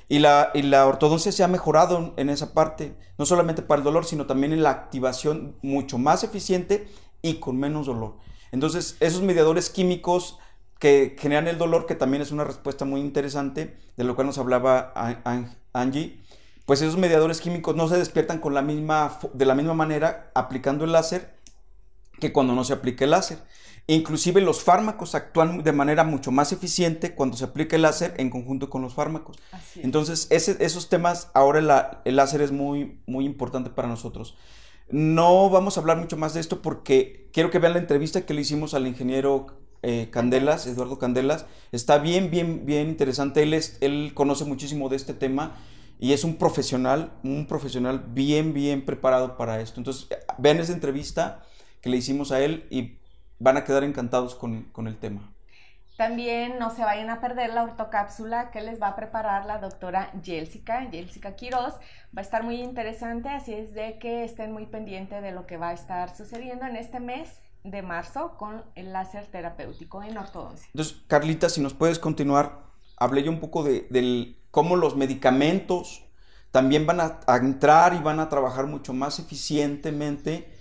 [0.08, 3.84] Y la, y la ortodoncia se ha mejorado en esa parte, no solamente para el
[3.84, 6.88] dolor, sino también en la activación mucho más eficiente
[7.22, 8.16] y con menos dolor.
[8.50, 10.40] Entonces, esos mediadores químicos
[10.80, 14.38] que generan el dolor, que también es una respuesta muy interesante, de lo cual nos
[14.38, 14.92] hablaba
[15.72, 16.20] Angie,
[16.66, 20.84] pues esos mediadores químicos no se despiertan con la misma, de la misma manera aplicando
[20.84, 21.36] el láser
[22.20, 23.38] que cuando no se aplica el láser.
[23.88, 28.30] Inclusive los fármacos actúan de manera mucho más eficiente cuando se aplica el láser en
[28.30, 29.38] conjunto con los fármacos.
[29.76, 34.36] Entonces, esos temas, ahora el láser es muy, muy importante para nosotros.
[34.88, 38.34] No vamos a hablar mucho más de esto porque quiero que vean la entrevista que
[38.34, 39.46] le hicimos al ingeniero
[39.82, 41.46] eh, Candelas, Eduardo Candelas.
[41.72, 43.42] Está bien, bien, bien interesante.
[43.42, 45.56] Él, es, él conoce muchísimo de este tema
[46.02, 49.78] y es un profesional, un profesional bien, bien preparado para esto.
[49.78, 51.44] Entonces, vean esa entrevista
[51.80, 52.98] que le hicimos a él y
[53.38, 55.32] van a quedar encantados con, el tema.
[55.96, 60.10] También no se vayan a perder la ortocápsula que les va a preparar la doctora
[60.24, 61.74] Jessica, Jessica Quiroz.
[61.74, 65.56] Va a estar muy interesante, así es de que estén muy pendientes de lo que
[65.56, 67.28] va a estar sucediendo en este mes
[67.62, 70.66] de marzo con el láser terapéutico en ortodoncia.
[70.74, 76.04] Entonces, Carlita, si nos puedes continuar, hablé yo un poco de, cómo los medicamentos
[76.50, 80.52] también van a entrar y van a trabajar mucho más eficientemente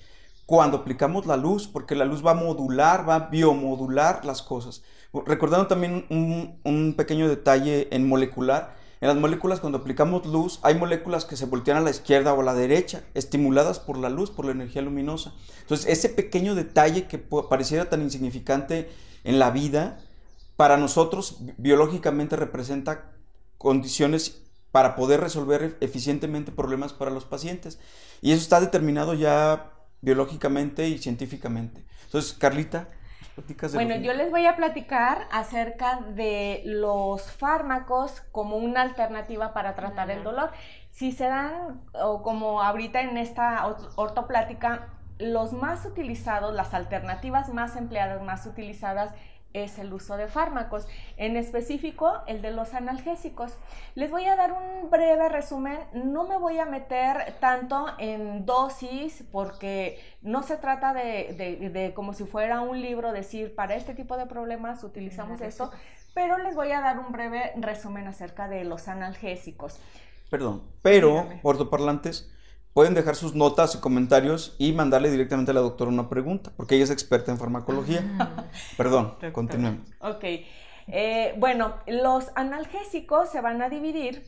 [0.51, 4.83] cuando aplicamos la luz, porque la luz va a modular, va a biomodular las cosas.
[5.25, 11.23] Recordando también un, pequeño detalle en molecular, en las moléculas cuando aplicamos luz hay moléculas
[11.23, 14.43] que se voltean a la izquierda o a la derecha, estimuladas por la luz, por
[14.43, 15.33] la energía luminosa.
[15.61, 18.89] Entonces ese pequeño detalle que pareciera tan insignificante
[19.23, 19.99] en la vida,
[20.61, 23.05] para nosotros biológicamente representa
[23.57, 27.79] condiciones para poder resolver eficientemente problemas para los pacientes.
[28.21, 29.71] Y eso está determinado ya
[30.01, 31.83] biológicamente y científicamente.
[32.05, 32.89] Entonces, Carlita,
[33.37, 39.73] de Bueno, yo les voy a platicar acerca de los fármacos como una alternativa para
[39.73, 40.51] tratar el dolor.
[40.91, 47.75] Si se dan, o como ahorita en esta ortoplática, los más utilizados, las alternativas más
[47.75, 49.11] empleadas, más utilizadas
[49.53, 50.87] es el uso de fármacos,
[51.17, 53.53] en específico el de los analgésicos.
[53.95, 59.23] Les voy a dar un breve resumen, no me voy a meter tanto en dosis
[59.31, 64.25] porque no se trata de, como si fuera un libro decir para este tipo de
[64.25, 65.71] problemas utilizamos esto,
[66.13, 69.79] pero les voy a dar un breve resumen acerca de los analgésicos.
[70.29, 72.31] Perdón, pero, ortoparlantes,
[72.73, 76.75] pueden dejar sus notas y comentarios y mandarle directamente a la doctora una pregunta, porque
[76.75, 78.03] ella es experta en farmacología.
[78.19, 78.45] Ah.
[78.77, 79.87] Perdón, continuemos.
[79.99, 80.23] Ok.
[80.87, 84.27] Eh, bueno, los analgésicos se van a dividir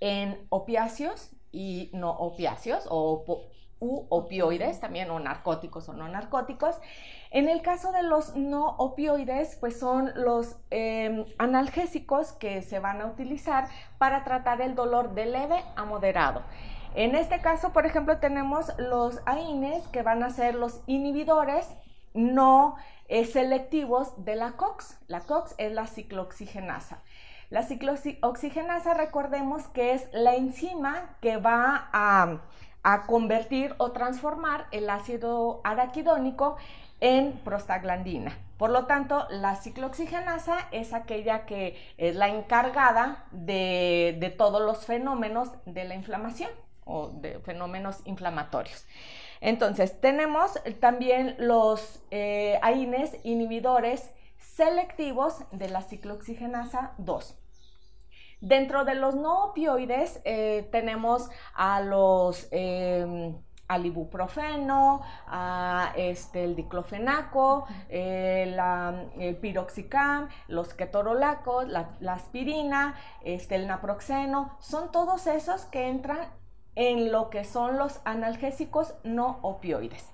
[0.00, 3.24] en opiáceos y no opiáceos o
[3.80, 6.76] u opioides, también o narcóticos o no narcóticos.
[7.30, 13.00] En el caso de los no opioides, pues son los em, analgésicos que se van
[13.00, 16.42] a utilizar para tratar el dolor de leve a moderado.
[16.94, 21.68] En este caso, por ejemplo, tenemos los AINES que van a ser los inhibidores
[22.14, 22.76] no
[23.08, 24.98] eh, selectivos de la COX.
[25.06, 26.98] La COX es la ciclooxigenasa.
[27.48, 32.40] La ciclooxigenasa, recordemos que es la enzima que va a,
[33.06, 36.56] convertir o transformar el ácido araquidónico
[37.00, 38.36] en prostaglandina.
[38.56, 45.50] Por lo tanto, la ciclooxigenasa es aquella que es la encargada de todos los fenómenos
[45.66, 46.50] de la inflamación
[46.90, 48.86] o de fenómenos inflamatorios.
[49.40, 57.36] Entonces, tenemos también los eh, AINES inhibidores selectivos de la ciclooxigenasa 2.
[58.42, 63.34] Dentro de los no opioides eh, tenemos a los eh,
[63.68, 73.68] al ibuprofeno, a este, el diclofenaco, el piroxicam, los ketorolacos, la, la, aspirina, este, el
[73.68, 76.18] naproxeno, son todos esos que entran
[76.74, 80.10] en lo que son los analgésicos no opioides.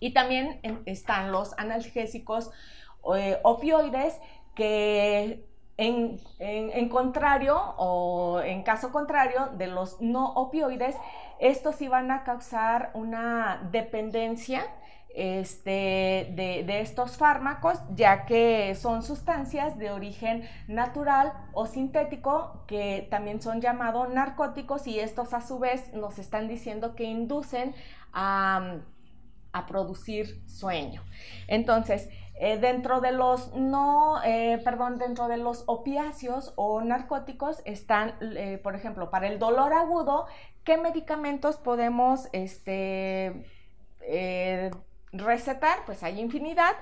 [0.00, 2.50] Y también están los analgésicos
[3.16, 4.20] eh, opioides
[4.54, 5.46] que
[5.78, 10.96] en, contrario o en caso contrario de los no opioides,
[11.38, 14.64] estos iban a causar una dependencia
[15.16, 23.40] este, de, estos fármacos, ya que son sustancias de origen natural o sintético que también
[23.40, 27.74] son llamados narcóticos y estos a su vez nos están diciendo que inducen
[28.12, 28.80] a,
[29.66, 31.02] producir sueño.
[31.48, 38.12] Entonces, Eh, dentro de los no, eh, perdón, dentro de los opiáceos o narcóticos están,
[38.20, 40.26] eh, por ejemplo, para el dolor agudo,
[40.62, 43.46] ¿qué medicamentos podemos este,
[45.18, 45.84] recetar?
[45.86, 46.74] Pues hay infinidad.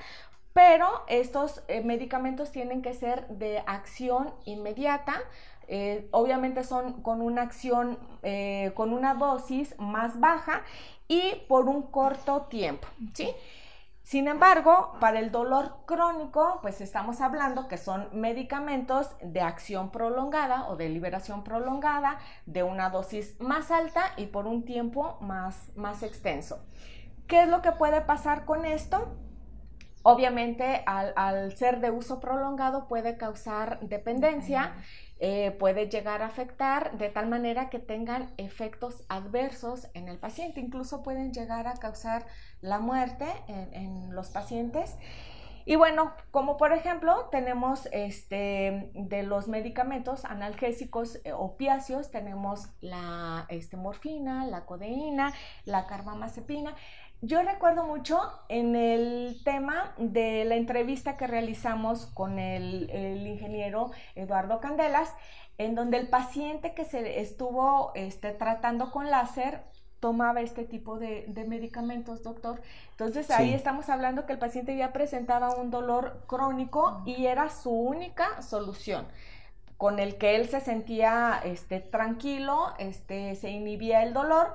[0.53, 5.21] Pero estos medicamentos tienen que ser de acción inmediata,
[6.13, 7.99] obviamente son con una acción,
[8.75, 10.63] con una dosis más baja
[11.09, 13.35] y por un corto tiempo, ¿sí?
[14.05, 20.69] Sin embargo, para el dolor crónico, pues estamos hablando que son medicamentos de acción prolongada
[20.69, 26.05] o de liberación prolongada, de una dosis más alta y por un tiempo más, más
[26.05, 26.65] extenso.
[27.27, 29.17] ¿Qué es lo que puede pasar con esto?
[30.07, 34.75] Obviamente, al, ser de uso prolongado puede causar dependencia,
[35.19, 40.61] eh, puede llegar a afectar de tal manera que tengan efectos adversos en el paciente,
[40.61, 42.27] incluso pueden llegar a causar
[42.61, 44.95] la muerte en, los pacientes.
[45.65, 53.47] Y bueno, como por ejemplo tenemos este, de los medicamentos analgésicos eh, opiáceos, tenemos la
[53.49, 55.33] este, morfina, la codeína,
[55.65, 56.75] la carbamazepina.
[57.27, 62.91] Yo recuerdo mucho en el tema de la entrevista que realizamos con el,
[63.27, 65.11] ingeniero Eduardo Candelas,
[65.57, 69.63] en donde el paciente que se estuvo este, tratando con láser
[70.01, 72.61] tomaba este tipo de, medicamentos, doctor.
[72.91, 77.71] Entonces ahí estamos hablando que el paciente ya presentaba un dolor crónico y era su
[77.71, 79.07] única solución
[79.79, 84.55] con el que él se sentía este, tranquilo, este, se inhibía el dolor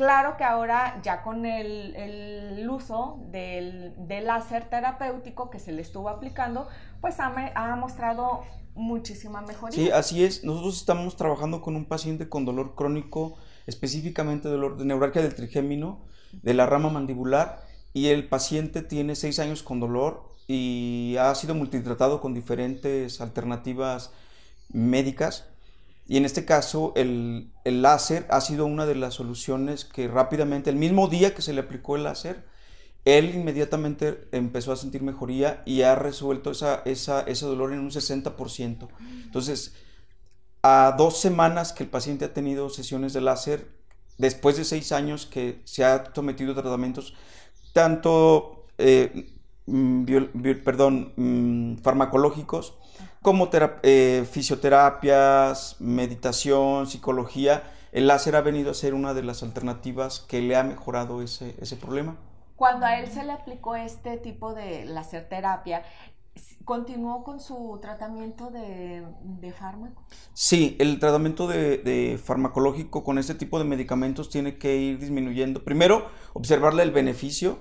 [0.00, 3.92] Claro que ahora ya con el, uso del,
[4.24, 6.68] láser terapéutico que se le estuvo aplicando,
[7.02, 8.40] pues ha, mostrado
[8.74, 9.76] muchísima mejoría.
[9.76, 10.42] Sí, así es.
[10.42, 13.36] Nosotros estamos trabajando con un paciente con dolor crónico,
[13.66, 16.00] específicamente dolor de neuralgia del trigémino,
[16.32, 17.60] de la rama mandibular,
[17.92, 24.14] y el paciente tiene seis años con dolor y ha sido multitratado con diferentes alternativas
[24.70, 25.49] médicas
[26.10, 30.74] y en este caso, el, láser ha sido una de las soluciones que rápidamente, el
[30.74, 32.44] mismo día que se le aplicó el láser,
[33.04, 38.88] él inmediatamente empezó a sentir mejoría y ha resuelto esa, ese dolor en un 60%.
[39.24, 39.76] Entonces,
[40.64, 43.70] a dos semanas que el paciente ha tenido sesiones de láser,
[44.18, 47.14] después de seis años que se ha sometido a tratamientos,
[47.72, 49.32] tanto eh,
[49.66, 50.06] mm,
[50.64, 52.79] perdón, mm, farmacológicos,
[53.22, 60.20] como eh, fisioterapias, meditación, psicología, el láser ha venido a ser una de las alternativas
[60.20, 62.16] que le ha mejorado ese, problema.
[62.56, 65.82] Cuando a él se le aplicó este tipo de láser terapia,
[66.64, 70.02] ¿continuó con su tratamiento de, de fármaco?
[70.32, 75.64] Sí, el tratamiento de, de, farmacológico con este tipo de medicamentos tiene que ir disminuyendo.
[75.64, 77.58] Primero, observarle el beneficio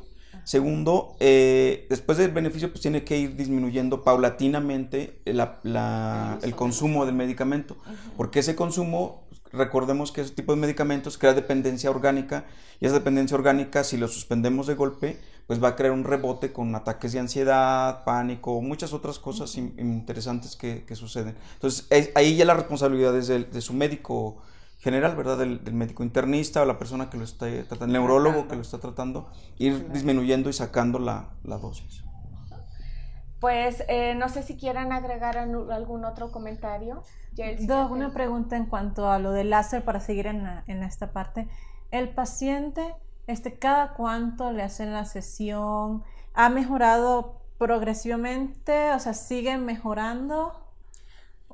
[0.50, 7.78] Segundo, eh, después del beneficio, pues tiene que ir disminuyendo paulatinamente el consumo del medicamento,
[8.18, 12.46] porque ese consumo, recordemos que ese tipo de medicamentos crea dependencia orgánica,
[12.80, 16.52] y esa dependencia orgánica, si lo suspendemos de golpe, pues va a crear un rebote
[16.52, 21.36] con ataques de ansiedad, pánico, muchas otras cosas interesantes que, suceden.
[21.54, 24.42] Entonces, ahí ya la responsabilidad es de su médico
[24.80, 25.38] general, ¿verdad?
[25.38, 28.80] Del, médico internista o la persona que lo está tratando, el neurólogo que lo está
[28.80, 32.04] tratando, ir disminuyendo y sacando la, dosis.
[33.40, 37.04] Pues eh, no sé si quieran agregar algún otro comentario.
[37.62, 41.48] Do, una pregunta en cuanto a lo del láser para seguir en, en, esta parte.
[41.92, 42.96] El paciente,
[43.28, 46.04] este, ¿cada cuánto le hacen la sesión?
[46.34, 48.92] ¿Ha mejorado progresivamente?
[48.92, 50.66] O sea, ¿sigue mejorando?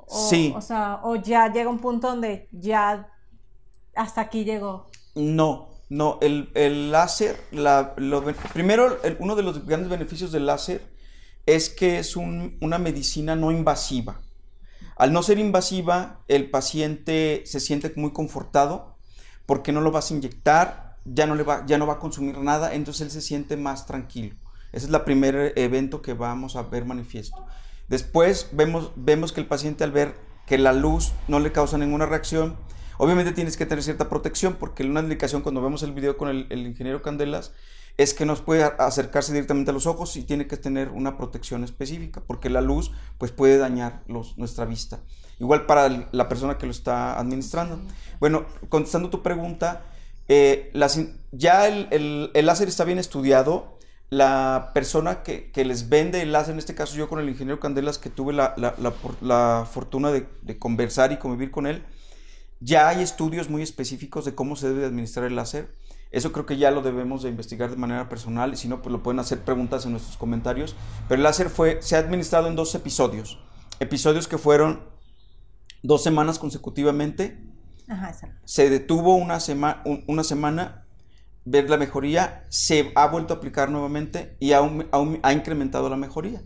[0.08, 0.54] sí.
[0.56, 3.14] O sea, o ya llega un punto donde ya
[3.95, 4.89] hasta aquí llegó.
[5.15, 7.95] No, no, el, láser, la,
[8.53, 10.81] primero, uno de los grandes beneficios del láser
[11.45, 14.21] es que es una medicina no invasiva.
[14.97, 18.97] Al no ser invasiva, el paciente se siente muy confortado
[19.45, 22.38] porque no lo vas a inyectar, ya no, le va, ya no va a consumir
[22.39, 24.36] nada, entonces él se siente más tranquilo.
[24.71, 27.45] Ese es el primer evento que vamos a ver manifiesto.
[27.88, 30.15] Después vemos, vemos que el paciente al ver
[30.47, 32.55] que la luz no le causa ninguna reacción,
[32.97, 36.65] Obviamente tienes que tener cierta protección porque una indicación cuando vemos el video con el,
[36.65, 37.52] ingeniero Candelas
[37.98, 41.63] es que nos puede acercarse directamente a los ojos y tiene que tener una protección
[41.63, 45.00] específica porque la luz pues puede dañar nuestra vista.
[45.39, 47.79] Igual para la persona que lo está administrando.
[48.19, 49.83] Bueno, contestando tu pregunta,
[50.27, 50.71] eh,
[51.31, 53.75] ya el, láser está bien estudiado.
[54.10, 57.98] La persona que, les vende el láser, en este caso yo con el ingeniero Candelas,
[57.98, 61.83] que tuve la, fortuna de, de, conversar y convivir con él,
[62.66, 65.76] ya hay estudios muy específicos de cómo se debe administrar el láser.
[66.12, 68.92] Eso creo que ya lo debemos de investigar de manera personal y si no, pues
[68.92, 70.76] lo pueden hacer preguntas en nuestros comentarios.
[71.08, 73.38] Pero el láser fue, se ha administrado en dos episodios.
[73.80, 74.82] Episodios que fueron
[75.84, 77.38] dos semanas consecutivamente.
[77.88, 78.36] Ajá, exacto.
[78.46, 80.86] Se detuvo una, sema- un- una semana,
[81.44, 85.98] ver la mejoría, se ha vuelto a aplicar nuevamente y aún- aún ha incrementado la
[85.98, 86.42] mejoría.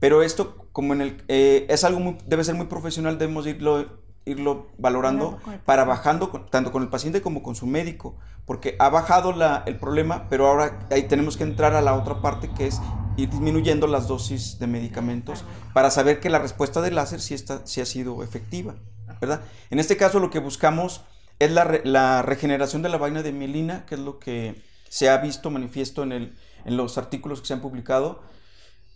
[0.00, 4.00] Pero esto, como en el, eh, es algo muy, debe ser muy profesional, debemos irlo,
[4.30, 8.16] irlo valorando para bajando con- tanto con el paciente como con su médico,
[8.46, 12.20] porque ha bajado la- el problema, pero ahora ahí tenemos que entrar a la otra
[12.22, 12.80] parte que es
[13.16, 17.66] ir disminuyendo las dosis de medicamentos para saber que la respuesta del láser sí, está,
[17.66, 18.76] sí ha sido efectiva,
[19.20, 19.42] ¿verdad?
[19.70, 21.04] En este caso lo que buscamos
[21.38, 25.08] es la, re- la regeneración de la vaina de mielina, que es lo que se
[25.08, 28.22] ha visto manifiesto en, el, en los artículos que se han publicado.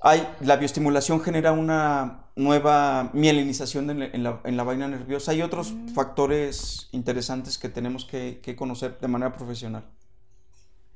[0.07, 5.33] Hay, la bioestimulación genera una nueva mielinización en, la- en la, en la vaina nerviosa.
[5.33, 9.85] Hay otros factores interesantes que tenemos que, que conocer de manera profesional.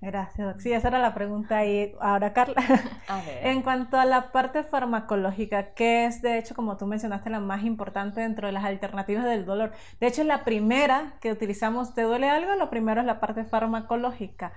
[0.01, 0.61] Gracias, Doc.
[0.61, 1.65] Sí, esa era la pregunta.
[1.67, 2.55] Y ahora, Carla,
[3.09, 3.47] A ver.
[3.49, 7.65] en cuanto a la parte farmacológica, que es de hecho, como tú mencionaste, la más
[7.65, 9.73] importante dentro de las alternativas del dolor.
[10.01, 12.55] De hecho, la primera que utilizamos, ¿te duele algo?
[12.55, 14.53] Lo primero es la parte farmacológica.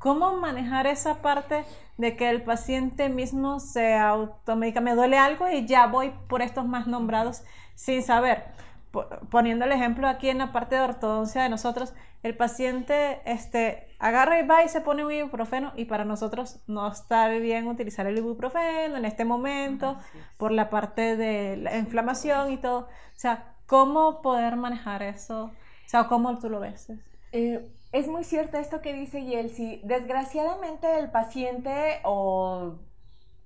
[0.00, 1.64] ¿Cómo manejar esa parte
[1.98, 4.80] de que el paciente mismo se automedica?
[4.80, 7.42] Me duele algo y ya voy por estos más nombrados
[7.76, 8.44] sin saber.
[8.90, 11.92] Po- Poniendo el ejemplo aquí en la parte de ortodoncia de nosotros,
[12.22, 16.88] el paciente este, agarra y va y se pone un ibuprofeno y para nosotros no
[16.90, 19.96] está bien utilizar el ibuprofeno en este momento
[20.38, 22.80] por la parte de la inflamación y todo.
[22.80, 25.44] O sea, ¿cómo poder manejar eso?
[25.44, 26.90] O sea, ¿cómo tú lo ves?
[27.32, 29.80] Eh, es muy cierto esto que dice Yelsi.
[29.84, 32.76] Desgraciadamente el paciente o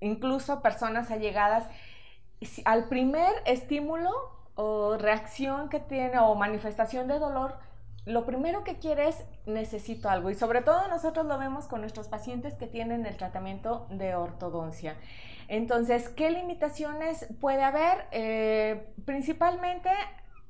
[0.00, 1.66] incluso personas allegadas,
[2.64, 4.10] al primer estímulo
[4.54, 7.56] o reacción que tiene o manifestación de dolor,
[8.04, 10.28] lo primero que quiere es necesito algo.
[10.28, 14.96] Y sobre todo nosotros lo vemos con nuestros pacientes que tienen el tratamiento de ortodoncia.
[15.48, 18.06] Entonces, ¿qué limitaciones puede haber?
[18.12, 19.90] Eh, principalmente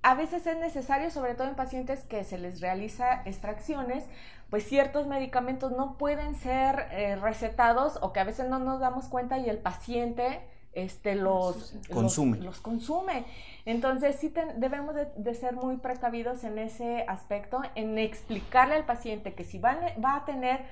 [0.05, 4.05] a veces es necesario, sobre todo en pacientes que se les realiza extracciones,
[4.51, 9.09] pues ciertos medicamentos no pueden ser eh, recetados o que a veces no nos damos
[9.09, 10.43] cuenta y el paciente
[10.75, 12.37] este, los, Consume.
[12.39, 13.25] Los, consume.
[13.65, 19.33] Entonces sí debemos de, de ser muy precavidos en ese aspecto, en explicarle al paciente
[19.33, 20.67] que si va, va a tener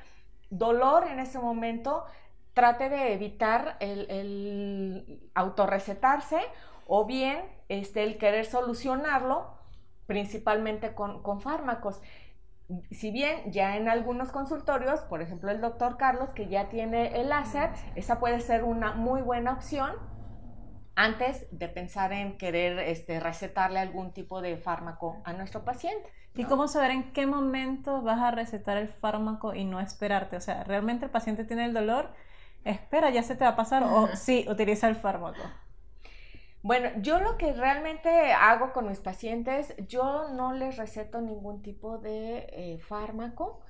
[0.51, 2.05] dolor en ese momento,
[2.53, 6.39] trate de evitar el, el autorrecetarse
[6.95, 7.41] o bien
[7.71, 9.47] este, el querer solucionarlo
[10.05, 12.03] principalmente con, con fármacos.
[12.91, 17.31] Si bien ya en algunos consultorios, por ejemplo el doctor Carlos, que ya tiene el
[17.31, 19.93] láser, esa puede ser una muy buena opción
[20.95, 26.11] antes de pensar en querer este, recetarle algún tipo de fármaco a nuestro paciente.
[26.35, 30.37] ¿Y cómo saber en qué momento vas a recetar el fármaco y no esperarte?
[30.37, 32.11] O sea, ¿realmente el paciente tiene el dolor?
[32.65, 33.83] Espera, ya se te va a pasar.
[33.83, 35.41] O sí, utiliza el fármaco.
[36.63, 41.99] Bueno, yo lo que realmente hago con mis pacientes, yo no les receto ningún tipo
[41.99, 43.61] de eh, fármaco,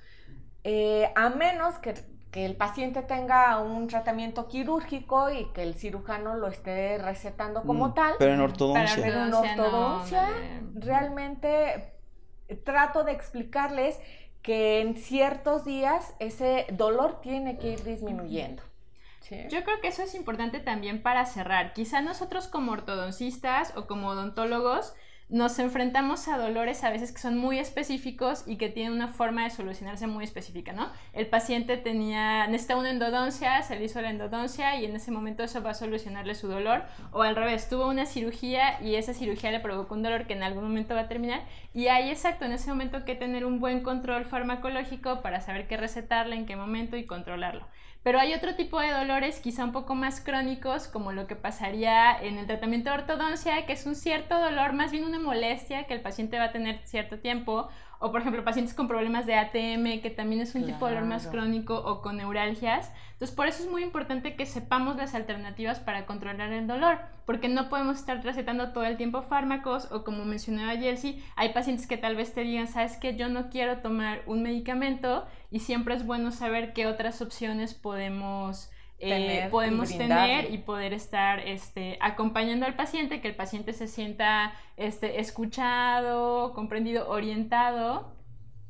[0.63, 1.95] eh, a menos que,
[2.31, 7.89] que el paciente tenga un tratamiento quirúrgico y que el cirujano lo esté recetando como
[7.89, 8.13] Mm, tal.
[8.19, 9.03] Pero en ortodoncia.
[9.03, 10.61] Pero en Ortodoncia, no, vale.
[10.75, 11.93] realmente
[12.63, 13.99] trato de explicarles
[14.41, 18.63] que en ciertos días ese dolor tiene que ir disminuyendo.
[19.49, 21.73] Yo creo que eso es importante también para cerrar.
[21.73, 24.93] Quizá nosotros como ortodoncistas o como odontólogos
[25.29, 29.43] nos enfrentamos a dolores a veces que son muy específicos y que tienen una forma
[29.43, 30.91] de solucionarse muy específica, ¿no?
[31.13, 35.41] El paciente tenía, necesita una endodoncia, se le hizo la endodoncia y en ese momento
[35.41, 36.83] eso va a solucionarle su dolor.
[37.11, 40.43] O al revés, tuvo una cirugía y esa cirugía le provocó un dolor que en
[40.43, 41.41] algún momento va a terminar.
[41.73, 45.77] Y hay exacto en ese momento que tener un buen control farmacológico para saber qué
[45.77, 47.65] recetarle, en qué momento y controlarlo.
[48.03, 52.11] Pero hay otro tipo de dolores quizá un poco más crónicos, como lo que pasaría
[52.21, 55.93] en el tratamiento de ortodoncia, que es un cierto dolor, más bien una molestia que
[55.93, 57.69] el paciente va a tener cierto tiempo,
[58.03, 61.07] o por ejemplo pacientes con problemas de ATM, que también es un tipo de dolor
[61.07, 62.91] más crónico, o con neuralgias.
[63.13, 67.47] Entonces por eso es muy importante que sepamos las alternativas para controlar el dolor, porque
[67.47, 71.95] no podemos estar recetando todo el tiempo fármacos, o como mencionaba Yelsi, hay pacientes que
[71.95, 76.05] tal vez te digan, sabes que yo no quiero tomar un medicamento, y siempre es
[76.05, 78.69] bueno saber qué otras opciones podemos,
[79.09, 84.53] Tener podemos tener y poder estar este, acompañando al paciente, que el paciente se sienta
[84.77, 88.15] este, escuchado, comprendido, orientado.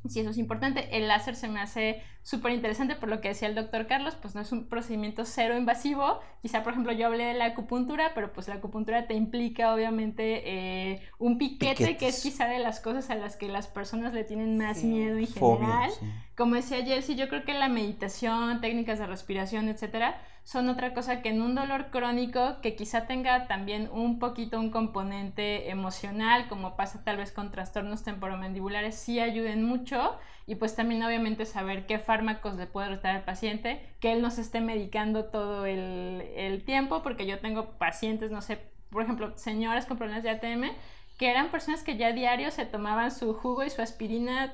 [0.08, 3.50] Si eso es importante, el láser se me hace súper interesante por lo que decía
[3.50, 6.22] el doctor Carlos, pues no es un procedimiento cero invasivo.
[6.42, 10.42] Quizá, por ejemplo, yo hablé de la acupuntura, pero pues la acupuntura te implica obviamente
[10.46, 14.24] eh, un piquete, que es quizá de las cosas a las que las personas le
[14.24, 15.92] tienen más miedo en general.
[16.36, 21.22] Como decía Jersey, yo creo que la meditación, técnicas de respiración, etcétera, son otra cosa
[21.22, 26.76] que en un dolor crónico que quizá tenga también un poquito un componente emocional, como
[26.76, 31.98] pasa tal vez con trastornos temporomandibulares, sí ayuden mucho y pues también obviamente saber qué
[32.14, 36.64] fármacos le puede tratar al paciente, que él no se esté medicando todo el, el
[36.64, 38.60] tiempo, porque yo tengo pacientes, no sé,
[38.92, 40.76] por ejemplo, señoras con problemas de ATM,
[41.18, 44.54] que eran personas que ya diario se tomaban su jugo y su aspirina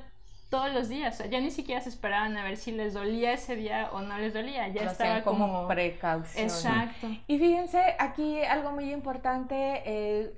[0.49, 1.21] todos los días.
[1.29, 4.33] ya ni siquiera se esperaban a ver si les dolía ese día o no les
[4.33, 4.69] dolía.
[4.69, 6.45] Ya estaba como, precaución.
[6.45, 7.07] Exacto.
[7.27, 9.83] Y fíjense, aquí algo muy importante.
[9.85, 10.33] Eh,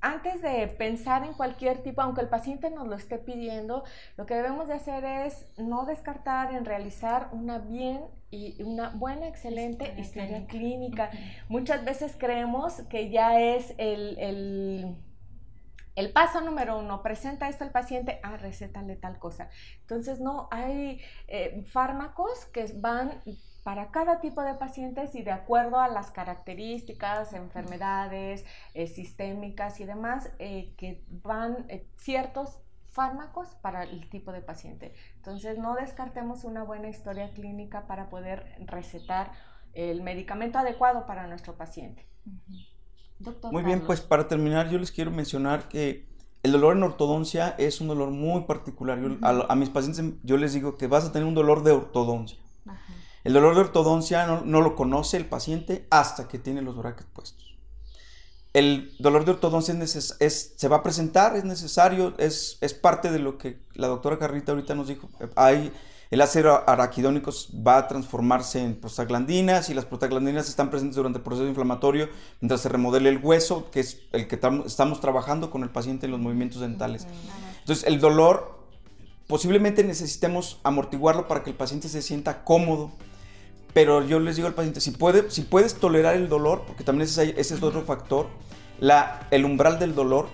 [0.00, 3.84] antes de pensar en cualquier tipo, aunque el paciente nos lo esté pidiendo,
[4.16, 9.28] lo que debemos de hacer es no descartar en realizar una bien y una buena,
[9.28, 11.10] excelente historia, clínica.
[11.48, 14.96] Muchas veces creemos que ya es el
[16.00, 19.50] el paso número uno, presenta esto al paciente, ah, recétale tal cosa.
[19.82, 23.20] Entonces, no, hay eh, fármacos que van
[23.62, 28.44] para cada tipo de pacientes y de acuerdo a las características, enfermedades
[28.74, 32.58] eh, sistémicas y demás, eh, que van ciertos
[32.90, 34.94] fármacos para el tipo de paciente.
[35.16, 39.32] Entonces, no descartemos una buena historia clínica para poder recetar
[39.74, 42.06] el medicamento adecuado para nuestro paciente.
[43.50, 46.08] Muy bien, pues para terminar yo les quiero mencionar que
[46.42, 48.98] el dolor en ortodoncia es un dolor muy particular.
[49.22, 52.38] a, mis pacientes yo les digo que vas a tener un dolor de ortodoncia.
[53.24, 57.56] El dolor de ortodoncia no, lo conoce el paciente hasta que tiene los brackets puestos.
[58.52, 63.18] El dolor de ortodoncia es, se va a presentar, es necesario, es, es parte de
[63.20, 65.08] lo que la doctora Carrita ahorita nos dijo.
[65.36, 65.72] Hay
[66.10, 67.30] el ácido araquidónico
[67.66, 72.08] va a transformarse en prostaglandinas y las prostaglandinas están presentes durante el proceso inflamatorio
[72.40, 76.12] mientras se remodele el hueso, que es el que estamos trabajando con el paciente en
[76.12, 77.06] los movimientos dentales.
[77.60, 78.58] Entonces, el dolor
[79.28, 82.90] posiblemente necesitemos amortiguarlo para que el paciente se sienta cómodo.
[83.72, 87.08] Pero yo les digo al paciente, si, puede, si puedes tolerar el dolor, porque también
[87.08, 88.26] ese, ese es otro factor,
[88.78, 90.28] la, el umbral del dolor,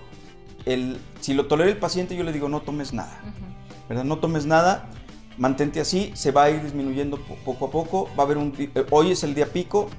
[0.65, 3.21] el, si lo tolera el paciente, yo le digo, no tomes nada.
[3.87, 4.03] ¿verdad?
[4.03, 4.89] No tomes nada
[5.37, 8.85] mantente así, se va a ir disminuyendo poco a poco, va a haber un, eh,
[8.89, 9.89] hoy es el día pico,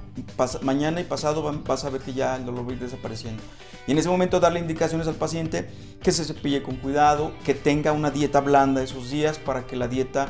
[0.61, 3.41] mañana y pasado vas a ver que ya el dolor va a ir desapareciendo.
[3.87, 5.69] Y en ese momento darle indicaciones al paciente
[6.03, 9.87] que se cepille con cuidado, que tenga una dieta blanda esos días para que la
[9.87, 10.27] dieta,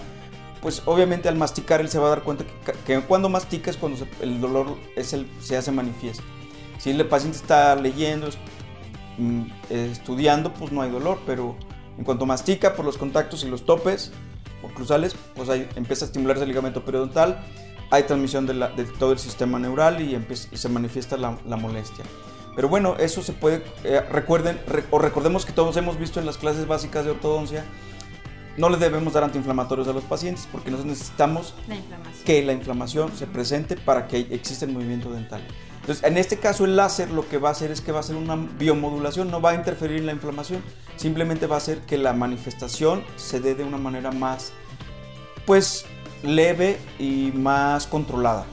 [0.62, 2.46] pues obviamente al masticar él se va a dar cuenta
[2.86, 6.24] que, cuando mastica es cuando el dolor es el, se hace manifiesto.
[6.78, 8.30] Si el paciente está leyendo,
[9.18, 11.56] mm, estudiando, pues no hay dolor, pero
[11.98, 14.12] en cuanto mastica por los contactos y los topes,
[14.64, 17.40] oclusales, pues ahí empieza a estimularse el ligamento periodontal,
[17.92, 20.18] hay transmisión de, todo el sistema neural y,
[20.56, 22.06] se manifiesta la, molestia.
[22.56, 24.60] Pero bueno, eso se puede, eh, recuerden,
[24.92, 27.66] o recordemos que todos hemos visto en las clases básicas de ortodoncia,
[28.58, 31.54] no le debemos dar antiinflamatorios a los pacientes porque nosotros necesitamos
[32.26, 35.42] que la inflamación se presente para que exista el movimiento dental.
[35.82, 38.02] Entonces, en este caso el láser lo que va a hacer es que va a
[38.02, 40.62] hacer una biomodulación, no va a interferir en la inflamación,
[40.98, 44.52] simplemente va a hacer que la manifestación se dé de una manera más,
[45.46, 45.86] pues,
[46.22, 48.46] leve y más controlada.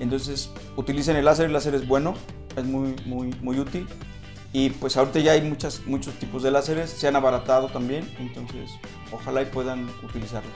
[0.00, 2.14] Entonces, utilicen el láser, el láser es bueno,
[2.56, 3.86] es muy, muy, muy útil.
[4.52, 8.70] Y pues ahorita ya hay muchas, muchos tipos de láseres, se han abaratado también, entonces
[9.12, 10.50] ojalá y puedan utilizarlo.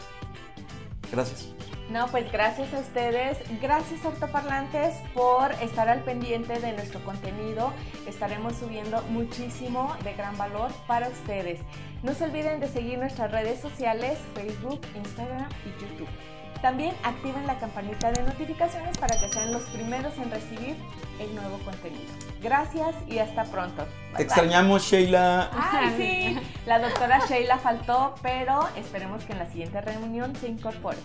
[1.13, 1.49] Gracias.
[1.91, 7.73] No, pues gracias a ustedes, gracias ortoparlantes por estar al pendiente de nuestro contenido.
[8.09, 11.61] Estaremos subiendo muchísimo de gran valor para ustedes.
[12.03, 16.36] No se olviden de seguir nuestras redes sociales, Facebook, Instagram y YouTube.
[16.67, 20.75] También activen la campanita de notificaciones para que sean los primeros en recibir
[21.21, 22.13] el nuevo contenido.
[22.43, 23.87] Gracias y hasta pronto.
[24.17, 25.49] Te extrañamos, Sheila.
[25.53, 26.49] Ay, sí.
[26.67, 30.97] La doctora Sheila faltó, pero esperemos que en la siguiente reunión se incorpore.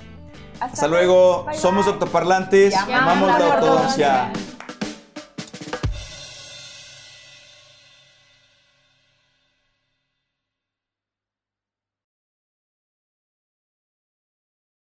[0.59, 1.45] Hasta, luego.
[1.53, 2.75] Somos octoparlantes.
[2.75, 4.31] Amamos la ortodoncia.